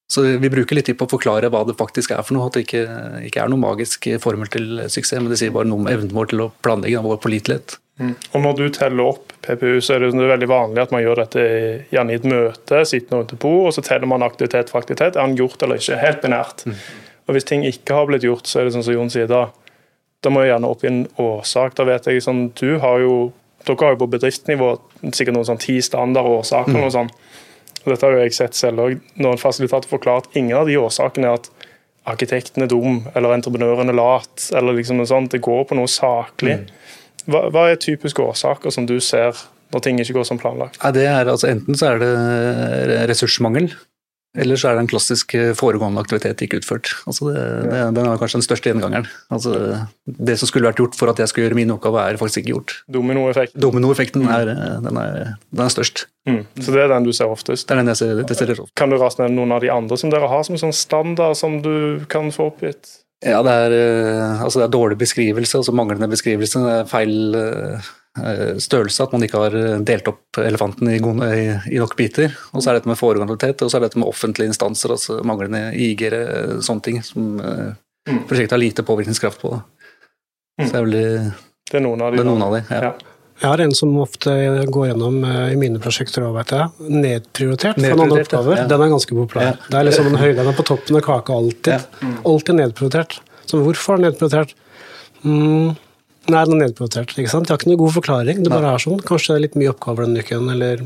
[0.07, 2.47] Så vi bruker litt tid på å forklare hva det faktisk er for noe.
[2.47, 2.85] At det ikke,
[3.27, 6.31] ikke er noe magisk formel til suksess, men det sier bare noe om evnen vår
[6.31, 7.75] til å planlegge, vår pålitelighet.
[7.99, 8.13] Mm.
[8.13, 11.43] Og Når du teller opp PPU, så er det veldig vanlig at man gjør dette
[11.91, 15.17] gjerne i et møte, sitter rundt et bord, og så teller man aktivitet for aktivitet.
[15.17, 15.97] Er den gjort eller ikke?
[16.01, 16.63] Helt binært.
[16.67, 16.77] Mm.
[17.27, 19.49] Og Hvis ting ikke har blitt gjort, så er det sånn som Jon sier, da,
[20.23, 21.75] da må jeg gjerne opp i en årsak.
[21.75, 23.17] Da vet jeg sånn, du har jo,
[23.67, 24.67] Dere har jo på bedriftsnivå
[25.11, 26.71] sikkert noen sånn ti standardårsaker.
[26.71, 26.77] Mm.
[26.85, 27.09] Noe sånn.
[27.83, 29.01] Og Dette har jo jeg sett selv òg.
[29.19, 31.51] Når en fasilitator forklart ingen av de årsakene er at
[32.07, 35.33] arkitekten er dum, eller entreprenøren er lat, eller liksom noe sånt.
[35.33, 36.61] Det går på noe saklig.
[36.61, 36.71] Mm.
[37.27, 39.35] Hva, hva, er typiske årsaker som du ser
[39.75, 40.79] når ting ikke går som planlagt?
[40.79, 43.73] Ja, det er, altså, enten så er det ressursmangel.
[44.37, 46.91] Eller så er det en klassisk eh, foregående aktivitet ikke utført.
[47.09, 49.07] Altså det, det, den er kanskje den største gjengangeren.
[49.33, 49.55] Altså
[50.05, 52.53] det som skulle vært gjort for at jeg skulle gjøre min oppgave, er faktisk ikke
[52.53, 52.75] gjort.
[52.93, 53.63] Dominoeffekten.
[53.63, 54.53] Domino er,
[54.85, 56.05] den er, den er størst.
[56.29, 56.43] Mm.
[56.59, 57.67] Så det er den du ser oftest?
[57.67, 58.75] Det er den jeg ser, det ser oftest.
[58.77, 61.61] Kan du raskt nevne noen av de andre som dere har som sånn standard som
[61.65, 62.99] du kan få oppgitt?
[63.25, 66.61] Ja, det er, eh, altså det er dårlig beskrivelse, altså manglende beskrivelse.
[66.61, 68.06] Det er feil eh, Eh,
[68.63, 72.35] størrelse, at man ikke har eh, delt opp elefanten i, i, i nok biter.
[72.51, 74.95] Og så er det dette med foregåendalitet, og så er det dette med offentlige instanser,
[74.95, 78.23] altså manglende IG-ere, sånne ting som mm.
[78.29, 79.57] prosjektet har lite påvirkningskraft på.
[80.57, 80.97] Så det er vel
[81.67, 82.17] Det er noen av de.
[82.17, 82.63] det er noen av de.
[82.71, 82.89] Ja.
[82.89, 83.13] Ja.
[83.37, 84.31] Jeg har en som ofte
[84.73, 86.89] går gjennom eh, i mine prosjekter òg, veit jeg.
[86.89, 88.63] Nedprioritert fra noen oppgaver.
[88.63, 88.69] Ja.
[88.71, 89.51] Den er ganske populær.
[89.51, 89.67] Ja.
[89.67, 91.99] Det er liksom en høyden på toppen av kaka alltid.
[92.25, 93.19] Alltid nedprioritert.
[93.45, 94.55] Så hvorfor er den nedprioritert?
[95.21, 95.75] Mm,
[96.29, 97.13] nei, den er nedprioritert.
[97.17, 97.47] ikke sant?
[97.47, 98.43] Jeg har ikke noen god forklaring.
[98.43, 98.99] Det bare er sånn.
[99.07, 100.83] Kanskje det er litt mye oppgaver denne uken, eller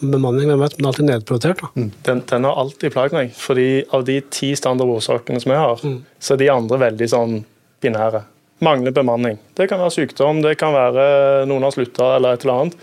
[0.00, 0.76] bemanning, hvem vet.
[0.78, 1.62] Men det er alltid nedprioritert.
[1.64, 1.86] da.
[2.08, 3.32] Den, den har alltid plaget meg.
[3.36, 5.98] fordi av de ti standardårsakene som jeg har, Mm.
[6.20, 7.44] så er de andre veldig sånn
[7.82, 8.22] binære.
[8.60, 9.38] Mangler bemanning.
[9.54, 12.74] Det kan være sykdom, det kan være noen har slutta eller et eller annet.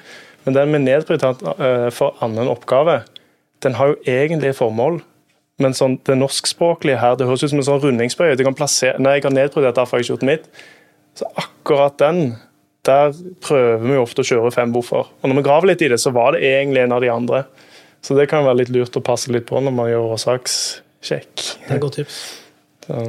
[0.45, 3.01] Men den med nedprioritert eh, for annen oppgave,
[3.61, 5.01] den har jo egentlig et formål.
[5.59, 8.35] Men sånn, det norskspråklige her, det høres ut som en sånn rundingsbøye.
[8.37, 10.49] Du kan plassere, nei, jeg har nedprioritert, derfor har jeg ikke gjort mitt.
[11.15, 12.35] Så akkurat den,
[12.85, 13.13] der
[13.45, 15.07] prøver vi ofte å kjøre fem buffer.
[15.21, 17.43] Og når vi graver litt i det, så var det egentlig en av de andre.
[18.05, 21.31] Så det kan være litt lurt å passe litt på når man gjør årsakssjekk.
[21.65, 22.19] Det er et godt tips.
[22.85, 23.05] Så,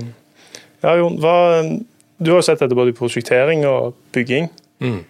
[0.85, 1.35] Ja, Jon, hva,
[2.23, 4.47] du har jo sett dette både i prosjektering og bygging.
[4.85, 5.01] Mm.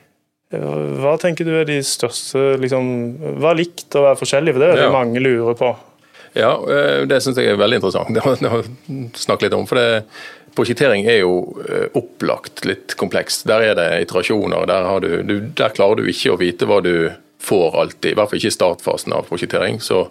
[1.03, 2.87] Hva tenker du er de største liksom,
[3.43, 4.55] Hva er likt å være forskjellig?
[4.55, 4.93] For det er det Ja.
[4.95, 5.73] mange lurer på.
[6.37, 8.15] Ja, eh, det syns jeg er veldig interessant.
[8.15, 9.67] Det snakke litt om.
[9.67, 10.05] for det
[10.57, 11.37] Prosjektering er jo
[11.69, 13.45] eh, opplagt litt komplekst.
[13.49, 14.67] Der er det iterasjoner.
[14.71, 17.11] Der, du, du, der klarer du ikke å vite hva du
[17.45, 18.13] får alltid.
[18.13, 19.81] I hvert fall ikke i startfasen av prosjektering.
[19.85, 20.07] Så,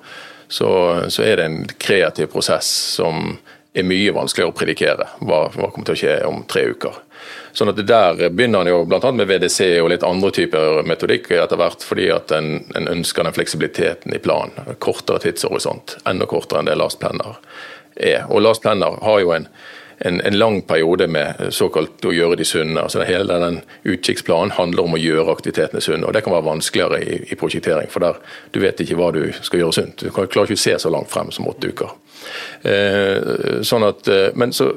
[0.47, 0.69] så,
[1.09, 3.35] så er det en kreativ prosess som
[3.75, 5.07] er mye vanskeligere å predikere.
[5.19, 7.01] Hva, hva kommer til å skje om tre uker.
[7.55, 9.11] Sånn at Der begynner en jo bl.a.
[9.15, 13.35] med VDC og litt andre typer metodikk etter hvert, fordi at en, en ønsker den
[13.35, 14.75] fleksibiliteten i planen.
[14.83, 15.97] Kortere tidshorisont.
[16.07, 17.39] Enda kortere enn det Last Planner
[17.95, 18.25] er.
[18.29, 19.47] Og Last Planner har jo en,
[19.97, 22.81] en, en lang periode med såkalt å gjøre de sunne.
[22.81, 26.07] altså Hele den utkikksplanen handler om å gjøre aktivitetene sunne.
[26.07, 28.19] og Det kan være vanskeligere i, i prosjektering, for der
[28.51, 30.03] du vet ikke hva du skal gjøre sunt.
[30.03, 31.95] Du klarer ikke å se så langt frem som åtte uker.
[32.65, 34.71] Eh, sånn at, eh, men så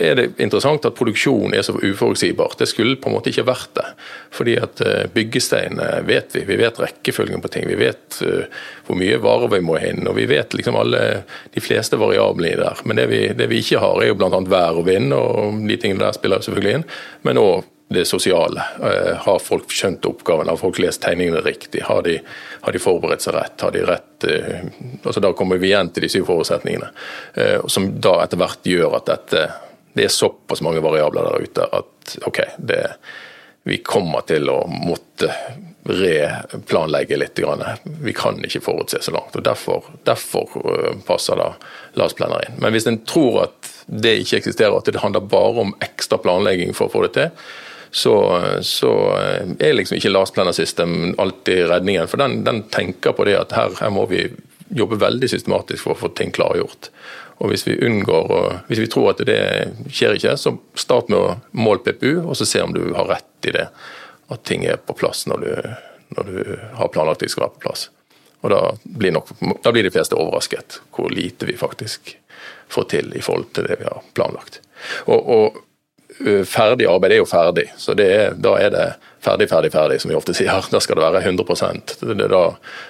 [0.00, 2.58] er det interessant at produksjon er så uforutsigbart.
[2.58, 3.86] Det skulle på en måte ikke vært det.
[4.34, 6.44] Fordi at eh, byggesteinene vet vi.
[6.48, 7.68] Vi vet rekkefølgen på ting.
[7.70, 10.04] Vi vet eh, hvor mye varer vi må inn.
[10.08, 12.84] Og vi vet liksom alle de fleste variablene i der.
[12.84, 14.44] Men det vi, det vi ikke har, er jo bl.a.
[14.48, 16.88] vær og vind, og de tingene der spiller selvfølgelig inn.
[17.26, 18.62] Men òg det sosiale.
[18.82, 20.48] Eh, Har folk skjønt oppgaven?
[20.48, 21.82] Har folk lest tegningene riktig?
[21.88, 22.18] Har de,
[22.60, 23.60] har de forberedt seg rett?
[23.64, 24.66] Har de rett eh,
[25.02, 26.90] altså Da kommer vi igjen til de syv forutsetningene,
[27.40, 29.46] eh, som da etter hvert gjør at dette
[29.98, 32.36] det er såpass mange variabler der ute at ok,
[32.70, 32.84] det,
[33.66, 35.32] vi kommer til å måtte
[35.88, 37.40] replanlegge litt.
[38.04, 39.34] Vi kan ikke forutse så langt.
[39.34, 40.54] og Derfor, derfor
[41.08, 41.48] passer da
[41.98, 42.60] LAS-planer inn.
[42.62, 46.76] Men hvis en tror at det ikke eksisterer, at det handler bare om ekstra planlegging
[46.76, 47.32] for å få det til,
[47.90, 48.14] så,
[48.62, 48.92] så
[49.58, 52.08] er liksom ikke Lars Planner System alltid redningen.
[52.08, 54.26] For den, den tenker på det at her, her må vi
[54.68, 56.90] jobbe veldig systematisk for å få ting klargjort.
[57.38, 59.40] Og hvis vi unngår, og hvis vi tror at det
[59.94, 63.48] skjer ikke, så start med å måle PPU, og så se om du har rett
[63.48, 63.68] i det.
[64.28, 65.52] At ting er på plass når du,
[66.18, 66.40] når du
[66.80, 67.88] har planlagt de skal være på plass.
[68.42, 69.30] Og da blir, nok,
[69.64, 72.12] da blir de fleste overrasket hvor lite vi faktisk
[72.70, 74.60] får til i forhold til det vi har planlagt.
[75.06, 75.62] Og, og
[76.48, 78.86] ferdig arbeid er jo ferdig, så er, da er det
[79.24, 80.66] ferdig, ferdig, ferdig, som vi ofte sier.
[80.70, 81.46] Da skal det være 100
[82.00, 82.42] det, det, da,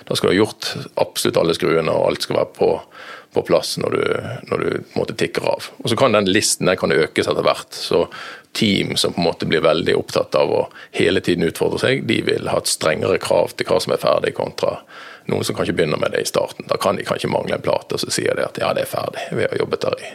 [0.08, 2.70] da skal du ha gjort absolutt alle skruene, og alt skal være på,
[3.36, 4.02] på plass når du,
[4.50, 5.70] når du på en måte tikker av.
[5.82, 7.72] Og Så kan den listen den kan økes etter hvert.
[7.72, 8.06] så
[8.56, 10.62] Team som på en måte blir veldig opptatt av å
[10.96, 14.32] hele tiden utfordre seg, de vil ha et strengere krav til hva som er ferdig,
[14.34, 14.78] kontra
[15.28, 16.64] noen som kanskje begynner med det i starten.
[16.70, 18.90] Da kan de kanskje mangle en plate, og så sier de at ja, det er
[18.90, 19.28] ferdig.
[19.36, 20.14] Vi har jobbet der i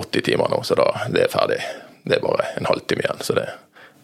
[0.00, 1.60] 80 timer nå, så da det er ferdig.
[2.06, 3.22] Det er bare en halvtime igjen.
[3.26, 3.48] så det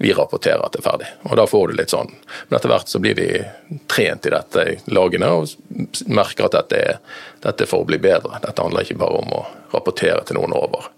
[0.03, 1.09] vi rapporterer at det er ferdig.
[1.31, 2.09] Og da får du litt sånn.
[2.49, 3.29] Men etter hvert så blir vi
[3.87, 5.53] trent i dette i lagene og
[6.11, 6.97] merker at dette er,
[7.45, 8.41] dette er for å bli bedre.
[8.43, 10.89] Dette handler ikke bare om å rapportere til noen over.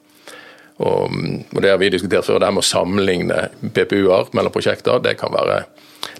[0.76, 1.18] Og,
[1.52, 3.42] og det har vi diskutert før, det her med å sammenligne
[3.76, 5.60] PPU-er mellom prosjekter, det kan være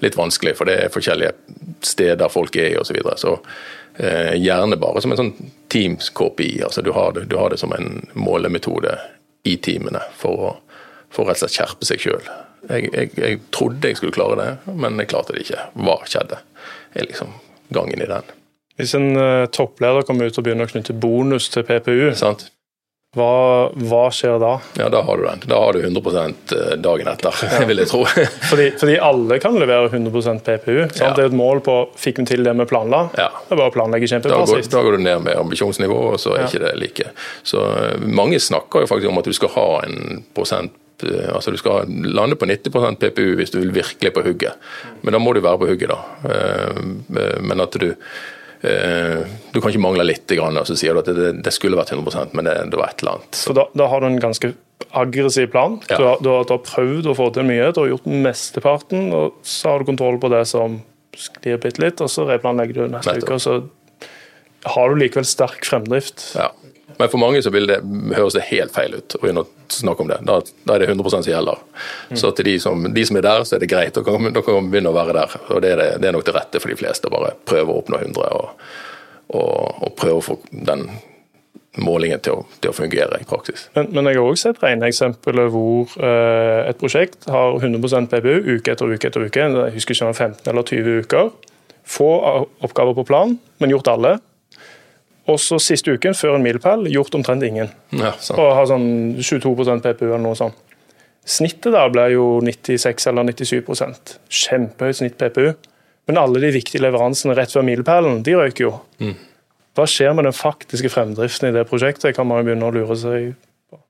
[0.05, 1.33] litt vanskelig, for det er forskjellige
[1.85, 2.93] steder folk er i osv.
[2.93, 3.17] Så, videre.
[3.17, 3.33] så
[3.97, 5.33] eh, gjerne bare som en sånn
[5.73, 6.61] Teams-KPI.
[6.69, 8.99] altså du har, det, du har det som en målemetode
[9.49, 10.53] i teamene for å,
[11.15, 12.27] for å skjerpe seg sjøl.
[12.71, 15.69] Jeg, jeg, jeg trodde jeg skulle klare det, men jeg klarte det ikke.
[15.85, 16.41] Hva skjedde?
[16.95, 17.33] er liksom
[17.75, 18.23] gangen i den.
[18.79, 22.49] Hvis en eh, toppleder kommer ut og begynner å knytte bonus til PPU, Sant?
[23.15, 24.57] hva, hva skjer da?
[24.79, 25.43] Ja, da har du den.
[25.47, 28.01] Da har du 100% dagen etter, vil jeg tro.
[28.51, 30.81] Fordi, fordi alle kan levere 100% PPU.
[30.89, 30.99] Sant?
[30.99, 31.13] Ja.
[31.15, 33.05] Det er et mål på fikk vi til det vi planla.
[33.19, 33.29] Ja.
[33.47, 36.35] Det er bare å planlegge Da går, da går du ned med ambisjonsnivå, og så
[36.35, 36.49] er Ja.
[36.51, 37.11] ikke det like.
[37.47, 41.51] Så eh, Mange snakker jo faktisk om at du skal ha en prosent eh, altså
[41.51, 44.55] Du skal lande på 90% PPU hvis du vil virkelig på hugget.
[45.03, 45.99] Men da må du være på hugget, da.
[46.31, 51.11] Eh, Men at du eh, Du kan ikke mangle litt, og så sier du at
[51.11, 53.35] det, det skulle vært 100% men det, det var et eller annet.
[53.35, 54.55] Så da, da har du en ganske
[54.95, 55.79] aggressiv plan.
[55.89, 55.97] Ja.
[55.99, 59.09] Du, har, du, har, du, har, prøvd å få til mye, du har gjort mesteparten,
[59.15, 60.81] og så har du kontroll på det som
[61.15, 63.29] sklir bitte litt, og så replanlegger du neste Nettopp.
[63.29, 63.39] uke.
[63.39, 66.31] og så har du likevel sterk fremdrift.
[66.39, 66.51] Ja.
[66.99, 67.81] Men for mange så vil det
[68.15, 70.19] høres det helt feil ut å begynne å snakke om det.
[70.27, 71.63] Da, da er det 100 som gjelder.
[72.15, 73.95] Så til de som, de som er der, så er det greit.
[73.97, 75.39] Da kan, da kan man begynne å være der.
[75.49, 77.11] Og det er, det, det er nok det rette for de fleste.
[77.13, 78.71] Bare prøve å oppnå 100 og,
[79.35, 80.87] og, og prøve å få den
[81.83, 83.67] målingen til å, til å fungere i praksis.
[83.75, 88.75] Men, men jeg har også sett regneeksempler hvor eh, et prosjekt har 100% PPU uke
[88.75, 89.49] etter uke etter uke.
[89.49, 91.33] Jeg husker ikke om 15 eller 20 uker.
[91.85, 92.11] Få
[92.65, 94.17] oppgaver på plan, men gjort alle.
[95.31, 97.71] Og så siste uken, før en milepæl, gjort omtrent ingen.
[97.97, 98.13] Ja.
[98.37, 100.59] Og har sånn 22% PPU eller noe sånt.
[101.25, 105.55] Snittet der ble jo 96 eller 97% Kjempehøyt snitt PPU.
[106.05, 108.75] Men alle de viktige leveransene rett før milepælen, de røyker jo.
[109.75, 112.97] Hva skjer med den faktiske fremdriften i det prosjektet, kan man jo begynne å lure
[113.01, 113.31] seg
[113.73, 113.81] på.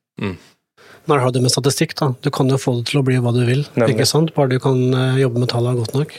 [1.11, 2.13] Når har du med statistikk, da?
[2.23, 3.97] Du kan jo få det til å bli hva du vil, Nemlig.
[3.99, 4.31] ikke sant?
[4.37, 6.15] Bare du kan eh, jobbe med tallene godt nok.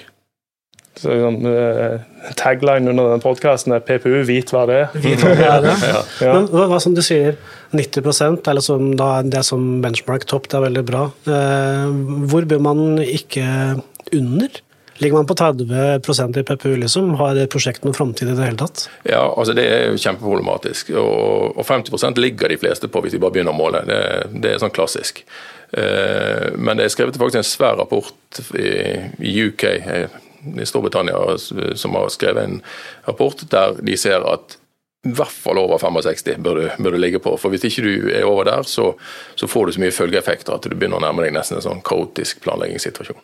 [0.95, 1.99] Så liksom, eh,
[2.39, 5.41] Tagline under den podkasten er 'PPU, vit hva det er'.
[5.41, 5.75] Ja, det.
[6.21, 6.33] Ja.
[6.33, 7.35] Men hva, hva som du sier,
[7.75, 11.09] 90% er liksom, da, det er som benchmark topp, det er veldig bra.
[11.27, 11.89] Eh,
[12.31, 13.45] hvor bør man ikke
[14.13, 14.61] under?
[14.97, 17.15] Ligger man på 30% i PPU, liksom?
[17.19, 18.85] Har det prosjektet noen framtid i det hele tatt?
[19.03, 20.93] Ja, altså Det er jo kjempeproblematisk.
[20.95, 23.83] Og, og 50% ligger de fleste på hvis de bare begynner å måle.
[23.89, 23.99] Det,
[24.39, 25.25] det er sånn klassisk.
[25.75, 29.65] Eh, men det er skrevet faktisk en svær rapport i, UK,
[30.61, 31.37] i Storbritannia,
[31.75, 32.61] som har skrevet en
[33.07, 34.57] rapport der de ser at
[35.05, 37.35] i hvert fall over 65 bør du, bør du ligge på.
[37.37, 38.93] For hvis ikke du er over der, så,
[39.37, 41.83] så får du så mye følgeeffekter at du begynner å nærme deg nesten en sånn
[41.85, 43.21] kaotisk planleggingssituasjon.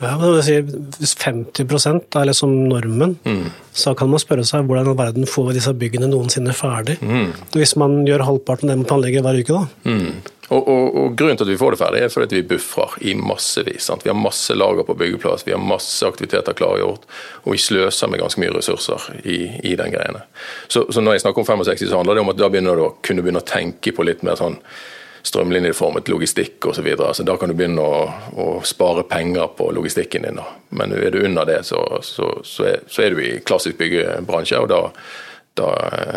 [0.00, 0.64] Ja, men sier,
[0.98, 3.16] Hvis 50% er liksom normen,
[3.76, 6.96] så kan man spørre seg hvordan i verden får vi disse byggene noensinne ferdig?
[7.52, 9.90] Hvis man gjør halvparten det man planlegger hver uke, da.
[9.90, 10.36] Mm.
[10.50, 12.96] Og, og, og Grunnen til at vi får det ferdig, er fordi at vi buffrer
[13.06, 13.84] i massevis.
[13.86, 14.02] Sant?
[14.04, 17.04] Vi har masse lager på byggeplass, vi har masse aktiviteter klargjort,
[17.44, 19.38] og vi sløser med ganske mye ressurser i,
[19.70, 20.24] i den greiene.
[20.66, 22.88] Så, så når jeg snakker om 65, så handler det om at da begynner du
[22.88, 24.58] å kunne begynne å tenke på litt mer sånn
[25.22, 26.80] strømlinjeformet logistikk osv.
[26.80, 27.14] Så videre.
[27.14, 30.40] så da kan du begynne å, å spare penger på logistikken din.
[30.70, 34.60] Men er du under det, så, så, så, er, så er du i klassisk byggebransje,
[34.60, 34.80] og da,
[35.60, 35.72] da,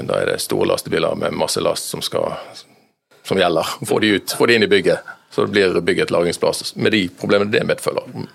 [0.08, 2.38] da er det store lastebiler med masse last som, skal,
[3.28, 3.76] som gjelder.
[3.90, 5.14] Få de ut, få de inn i bygget.
[5.34, 8.28] Så det blir bygget et lagringsplass med de problemene det medfølger.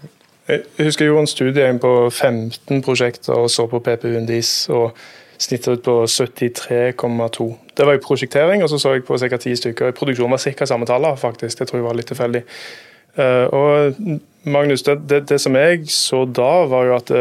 [0.49, 4.53] Jeg husker jeg gjorde en studie på 15 prosjekter og så på PPU-en deres.
[4.73, 4.97] og
[5.39, 7.49] snittet ut på 73,2.
[7.75, 9.39] Det var i prosjektering, og så så jeg på ca.
[9.39, 9.93] ti stykker.
[9.93, 10.67] I produksjon var ca.
[10.67, 11.59] samme tallet, faktisk.
[11.59, 12.43] Det tror jeg var litt tilfeldig.
[13.19, 14.03] Eh, og
[14.43, 17.15] Magnus, det, det, det som jeg så da, var jo at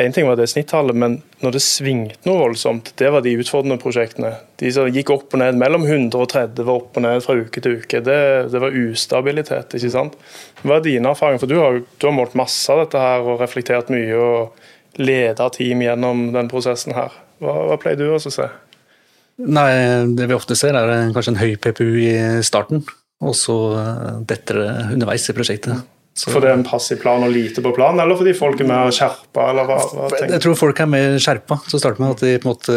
[0.00, 3.32] Én en ting var det snittallet, men når det svingte noe voldsomt, det var de
[3.42, 4.30] utfordrende prosjektene.
[4.62, 7.80] De som gikk opp og ned, mellom 130 var opp og ned fra uke til
[7.82, 8.00] uke.
[8.06, 8.20] Det,
[8.52, 10.14] det var ustabilitet, ikke sant.
[10.62, 11.42] Hva er dine erfaringer?
[11.42, 15.50] For du har, du har målt masse av dette her og reflektert mye og leda
[15.52, 17.18] team gjennom den prosessen her.
[17.40, 18.48] Hva, hva pleier du også å se?
[19.40, 19.70] Nei,
[20.16, 22.12] Det vi ofte ser, er kanskje en høy PPU i
[22.44, 22.84] starten,
[23.24, 23.56] og så
[24.28, 25.88] detter det underveis i prosjektet.
[26.20, 28.66] Så, For det er en passiv plan og lite på plan, eller fordi folk er
[28.68, 29.44] mer skjerpa?
[29.52, 31.60] Eller hva, hva jeg tror folk er mer skjerpa.
[31.70, 32.76] Så starter med at de på en måte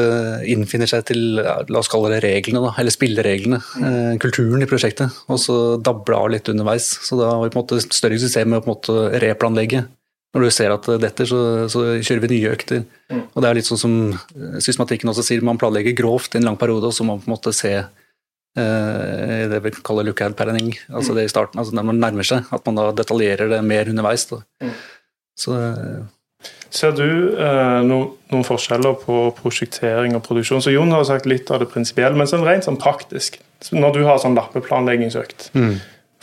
[0.54, 3.60] innfinner seg til la oss kalle det reglene, da, eller spillereglene.
[3.82, 4.21] Mm.
[4.23, 5.17] kulturen i prosjektet.
[5.34, 6.88] Og så dabler av litt underveis.
[7.04, 9.84] Så da har vi på en måte større suksess med å på en måte replanlegge.
[10.34, 12.86] Når du ser at dette, så, så kjører vi nye økter.
[13.13, 13.98] Og det er litt sånn som
[14.58, 17.30] systematikken også sier, man planlegger grovt i en lang periode, og så må man på
[17.30, 22.02] en måte se eh, det vi kaller lookout-planning, altså det i starten, altså når man
[22.02, 24.26] nærmer seg, at man da detaljerer det mer underveis.
[24.32, 24.41] Da.
[25.38, 25.60] Så
[26.74, 27.06] Ser du
[27.38, 28.00] eh, no,
[28.34, 30.63] noen forskjeller på prosjektering og produksjon?
[30.65, 33.38] Så Jon har sagt litt av det prinsipielle, men sånn rent sånn praktisk.
[33.69, 35.52] Når du har sånn lappeplanleggingsøkt,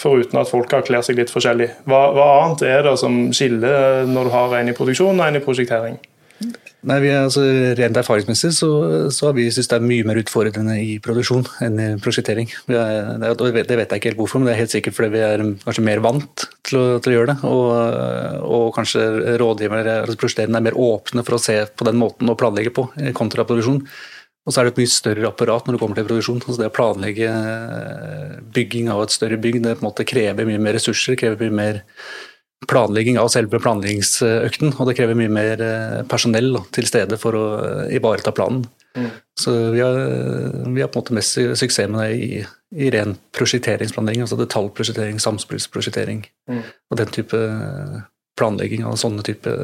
[0.00, 4.08] foruten at folk har kler seg litt forskjellig, hva, hva annet er det som skiller
[4.08, 6.00] når du har en i produksjon og en i prosjektering?
[6.88, 7.42] Nei, vi altså,
[7.76, 8.68] Rent erfaringsmessig så,
[9.12, 12.48] så har vi syntes det er mye mer utfordrende i produksjon enn i prosjektering.
[12.72, 15.44] Er, det, vet jeg ikke helt hvorfor, men det er helt sikkert fordi vi er
[15.66, 17.50] kanskje mer vant til å, til å gjøre det.
[17.50, 22.32] Og, og kanskje rådgivere altså prosjekterende er mer åpne for å se på den måten
[22.32, 23.82] å planlegge på kontra produksjon.
[24.48, 26.40] Og så er det et mye større apparat når det kommer til produksjon.
[26.40, 30.48] Altså det å planlegge eh, bygging av et større bygg det på en måte krever
[30.48, 31.80] mye mer ressurser, krever mye mer
[32.68, 37.36] planlegging av selve planleggingsøkten, og det krever mye mer eh, personell da, til stede for
[37.36, 38.64] å eh, ivareta planen.
[39.38, 39.94] Så vi har,
[40.66, 42.40] vi har på en måte mest suksess med det i,
[42.74, 47.38] i ren prosjekteringsplanlegging, altså detaljprosjektering, samspillsprosjektering og den type
[48.36, 49.54] planlegging av sånne type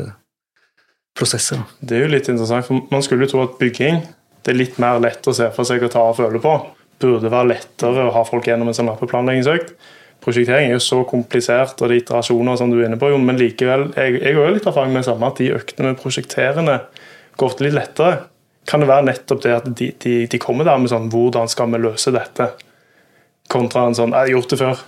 [1.18, 1.64] prosesser.
[1.80, 3.98] Det er jo litt interessant, for Man skulle jo tro at bygging
[4.46, 6.54] det er litt mer lett å se for seg å ta og føle på.
[7.02, 9.72] Burde være lettere å ha folk gjennom en sånn lappeplanleggingsøkt.
[10.22, 13.88] Prosjektering er jo så komplisert, og er iterasjoner som du er inne på, men likevel,
[13.98, 16.78] jeg, jeg har jo litt erfaring med det samme, at de øktene med prosjekterende
[17.36, 18.20] går ofte litt lettere.
[18.66, 21.70] Kan det være nettopp det at de, de, de kommer der med sånn 'hvordan skal
[21.74, 22.48] vi løse dette',
[23.50, 24.84] kontra en sånn 'jeg har gjort det før'.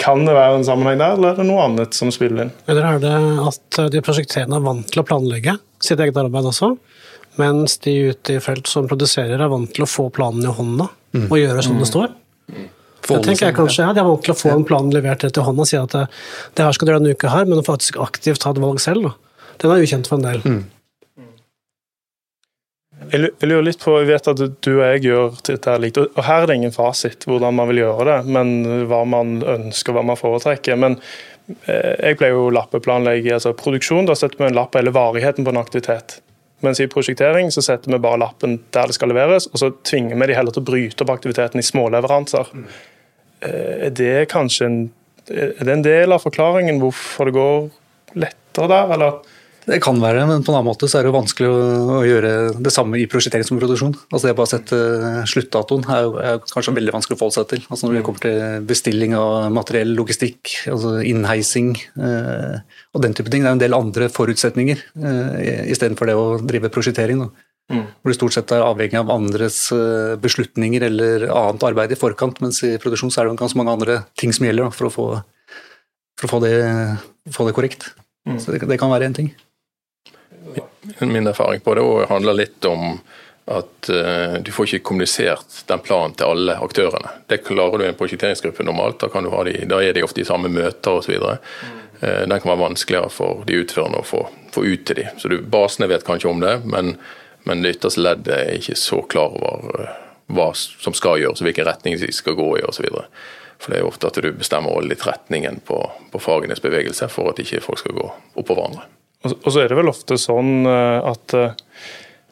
[0.00, 2.52] Kan det være en sammenheng der, eller er det noe annet som spiller inn?
[2.68, 3.16] Eller er det
[3.48, 6.76] at de prosjekterende er vant til å planlegge sitt eget arbeid også,
[7.40, 10.86] mens de ute i felt som produserer, er vant til å få planen i hånda
[11.26, 12.12] og gjøre som det står?
[13.10, 15.38] Det tenker jeg kanskje, ja, De er vant til å få en plan levert rett
[15.40, 16.02] i hånda og si at det,
[16.54, 18.78] det her skal du gjøre denne uka her, men å faktisk aktivt ta et valg
[18.84, 19.40] selv, da.
[19.64, 20.44] den er ukjent for en del.
[20.44, 20.60] Mm.
[23.10, 25.98] Jeg lu- jeg lurer litt på, jeg vet at du og jeg gjør dette likt,
[25.98, 28.52] og her er det ingen fasit hvordan man vil gjøre det, men
[28.90, 30.76] hva man ønsker, hva man foretrekker.
[30.78, 30.98] Men
[31.66, 34.06] eh, jeg pleier jo å lappeplanlegge altså produksjon.
[34.06, 36.20] Da setter vi en lapp på hele varigheten på en aktivitet.
[36.60, 40.18] Mens i prosjektering så setter vi bare lappen der det skal leveres, og så tvinger
[40.20, 42.50] vi de heller til å bryte opp aktiviteten i småleveranser.
[43.40, 44.80] Eh, Er det kanskje en,
[45.30, 47.70] er det en del av forklaringen hvorfor det går
[48.14, 49.20] lettere der, eller?
[49.70, 51.58] Det kan være, men på en annen måte så er det vanskelig å,
[51.94, 53.92] å gjøre det samme i prosjektering som i produksjon.
[54.08, 57.50] Altså det å bare sette eh, sluttdatoen er, er kanskje veldig vanskelig å forholde seg
[57.52, 57.66] til.
[57.68, 62.56] Altså når det kommer til bestilling av materiell, logistikk, altså innheising eh,
[62.96, 63.44] og den type ting.
[63.44, 67.22] Det er en del andre forutsetninger eh, istedenfor det å drive prosjektering.
[67.22, 67.30] Da.
[67.70, 72.40] Hvor du stort sett er avhengig av andres eh, beslutninger eller annet arbeid i forkant,
[72.42, 74.92] mens i produksjon så er det ganske mange andre ting som gjelder da, for å
[74.96, 75.06] få,
[76.18, 76.56] for å få, det,
[77.38, 77.92] få det korrekt.
[78.42, 79.30] Så det, det kan være en ting.
[80.98, 83.00] Min erfaring på det òg handler litt om
[83.50, 87.16] at eh, du får ikke kommunisert den planen til alle aktørene.
[87.26, 89.00] Det klarer du i en prosjekteringsgruppe normalt.
[89.02, 91.16] Da, kan du ha de, da er de ofte i samme møter osv.
[91.18, 94.22] Uh, den kan være vanskeligere for de utførende å få,
[94.54, 95.08] få ut til de.
[95.18, 96.94] Så du, Basene vet kanskje om det, men,
[97.48, 99.98] men det ytterste leddet er ikke så klar over eh,
[100.30, 102.86] hva som skal gjøres, hvilken retning de skal gå i osv.
[103.58, 105.82] For det er jo ofte at du bestemmer litt retningen på,
[106.14, 108.86] på fagenes bevegelse for at ikke folk skal gå oppå hverandre.
[109.26, 111.56] Og så er det vel ofte sånn eh, at eh,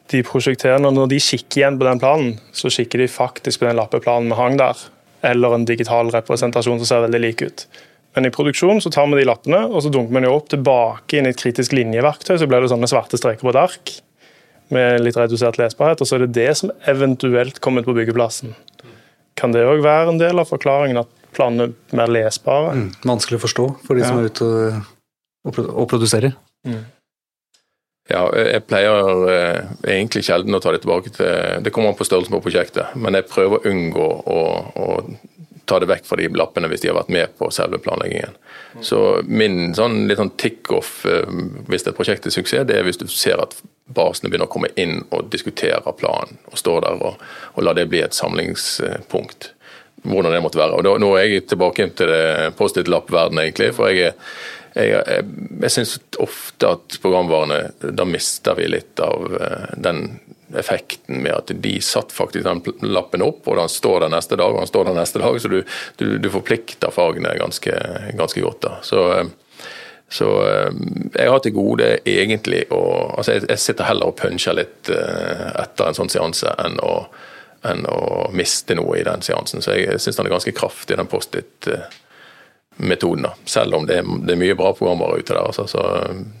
[0.09, 3.77] de prosjekterende, når de kikker igjen på den planen, så kikker de faktisk på den
[3.77, 4.79] lappeplanen vi hang der,
[5.29, 7.67] eller en digital representasjon som ser veldig lik ut.
[8.17, 11.19] Men i produksjon så tar vi de lappene og så dunker vi dem opp tilbake
[11.19, 12.39] inn i et kritisk linjeverktøy.
[12.41, 13.93] Så blir det sånne svarte streker på et ark
[14.73, 16.01] med litt redusert lesbarhet.
[16.01, 18.55] Og så er det det som eventuelt kommer ut på byggeplassen.
[19.37, 22.73] Kan det òg være en del av forklaringen at planene er mer lesbare?
[22.79, 24.93] Mm, vanskelig å forstå for de som er ute og,
[25.45, 26.33] og, og produserer.
[28.09, 32.07] Ja, jeg pleier eh, egentlig sjelden å ta det tilbake til Det kommer an på
[32.07, 34.39] størrelsen på prosjektet, men jeg prøver å unngå å,
[34.73, 34.87] å
[35.69, 38.33] ta det vekk fra de lappene hvis de har vært med på selve planleggingen.
[38.85, 41.29] Så min sånn, litt sånn tick-off eh,
[41.69, 43.53] hvis et prosjekt er suksess, det er hvis du ser at
[43.89, 47.87] basene begynner å komme inn og diskutere planen, og står der og, og la det
[47.93, 49.53] bli et samlingspunkt.
[49.99, 50.77] Hvordan det måtte være.
[50.79, 53.73] Og da, Nå er jeg tilbake til det Post-It-lapp-verdenen, egentlig.
[53.75, 54.37] for jeg er
[54.73, 55.25] jeg, jeg,
[55.63, 60.19] jeg syns ofte at programvarene Da mister vi litt av eh, den
[60.57, 64.53] effekten med at de satt faktisk den lappen opp, og den står der neste dag,
[64.53, 65.41] og den står der neste dag.
[65.41, 65.59] Så du,
[65.95, 67.75] du, du forplikter fagene ganske,
[68.17, 68.61] ganske godt.
[68.65, 68.71] da.
[68.81, 69.27] Så, eh,
[70.09, 70.71] så eh,
[71.13, 72.81] jeg har til gode egentlig å
[73.19, 76.95] altså jeg, jeg sitter heller og puncher litt eh, etter en sånn seanse enn å,
[77.69, 79.61] enn å miste noe i den seansen.
[79.61, 81.69] Så jeg syns den er ganske kraftig, den Post-It.
[82.79, 83.33] Eh, metoden, da.
[83.45, 85.43] selv om det er, det er mye bra programmer ute der.
[85.43, 85.83] Altså, så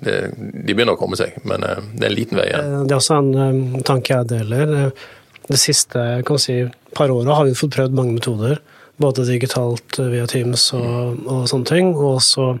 [0.01, 2.75] det, de begynner å komme seg, men eh, det er en liten vei igjen.
[2.87, 4.75] Det er også en eh, tanke jeg deler.
[4.85, 5.07] Eh,
[5.49, 6.01] Det siste
[6.37, 6.59] si,
[6.93, 8.59] par åra har vi fått prøvd mange metoder.
[9.01, 12.51] Både digitalt eh, via Teams og, og sånne ting, og også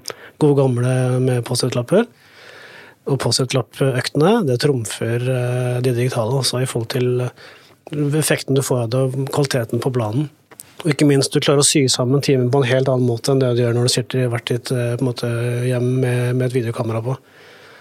[0.41, 2.07] gode gamle med Post-It-lapper.
[3.09, 8.83] Og Post-It-lappøktene det trumfer eh, de digitale også i forhold til eh, effekten du får
[8.87, 10.29] av det, og kvaliteten på planen.
[10.79, 13.41] Og ikke minst du klarer å sy sammen timen på en helt annen måte enn
[13.41, 15.27] det du gjør når du sitter i hvert ditt eh, måte,
[15.67, 17.17] hjem med, med et videokamera på.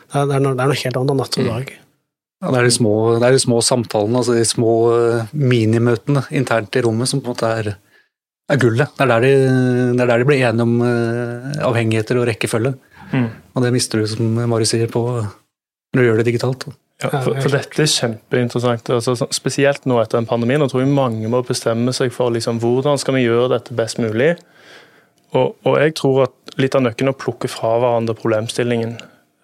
[0.09, 1.71] Det er, det er, noe, det er noe helt annet enn natt og dag.
[2.39, 6.25] Ja, det, er de små, det er de små samtalene, altså de små eh, minimøtene
[6.39, 7.71] internt i rommet som på en måte er,
[8.51, 8.91] er gullet.
[8.99, 9.33] Det er, der de,
[9.95, 12.75] det er der de blir enige om eh, avhengigheter og rekkefølge.
[13.13, 13.31] Mm.
[13.55, 16.69] Og det mister du, som Mari sier, på når du gjør det digitalt.
[16.99, 18.89] Ja, for, for dette er kjempeinteressant.
[18.91, 20.57] Altså, spesielt nå etter en pandemi.
[20.59, 24.01] Nå tror jeg mange må bestemme seg for liksom, hvordan skal vi gjøre dette best
[24.03, 24.33] mulig.
[25.37, 28.97] Og, og jeg tror at litt av nøkkelen er å plukke fra hverandre problemstillingen.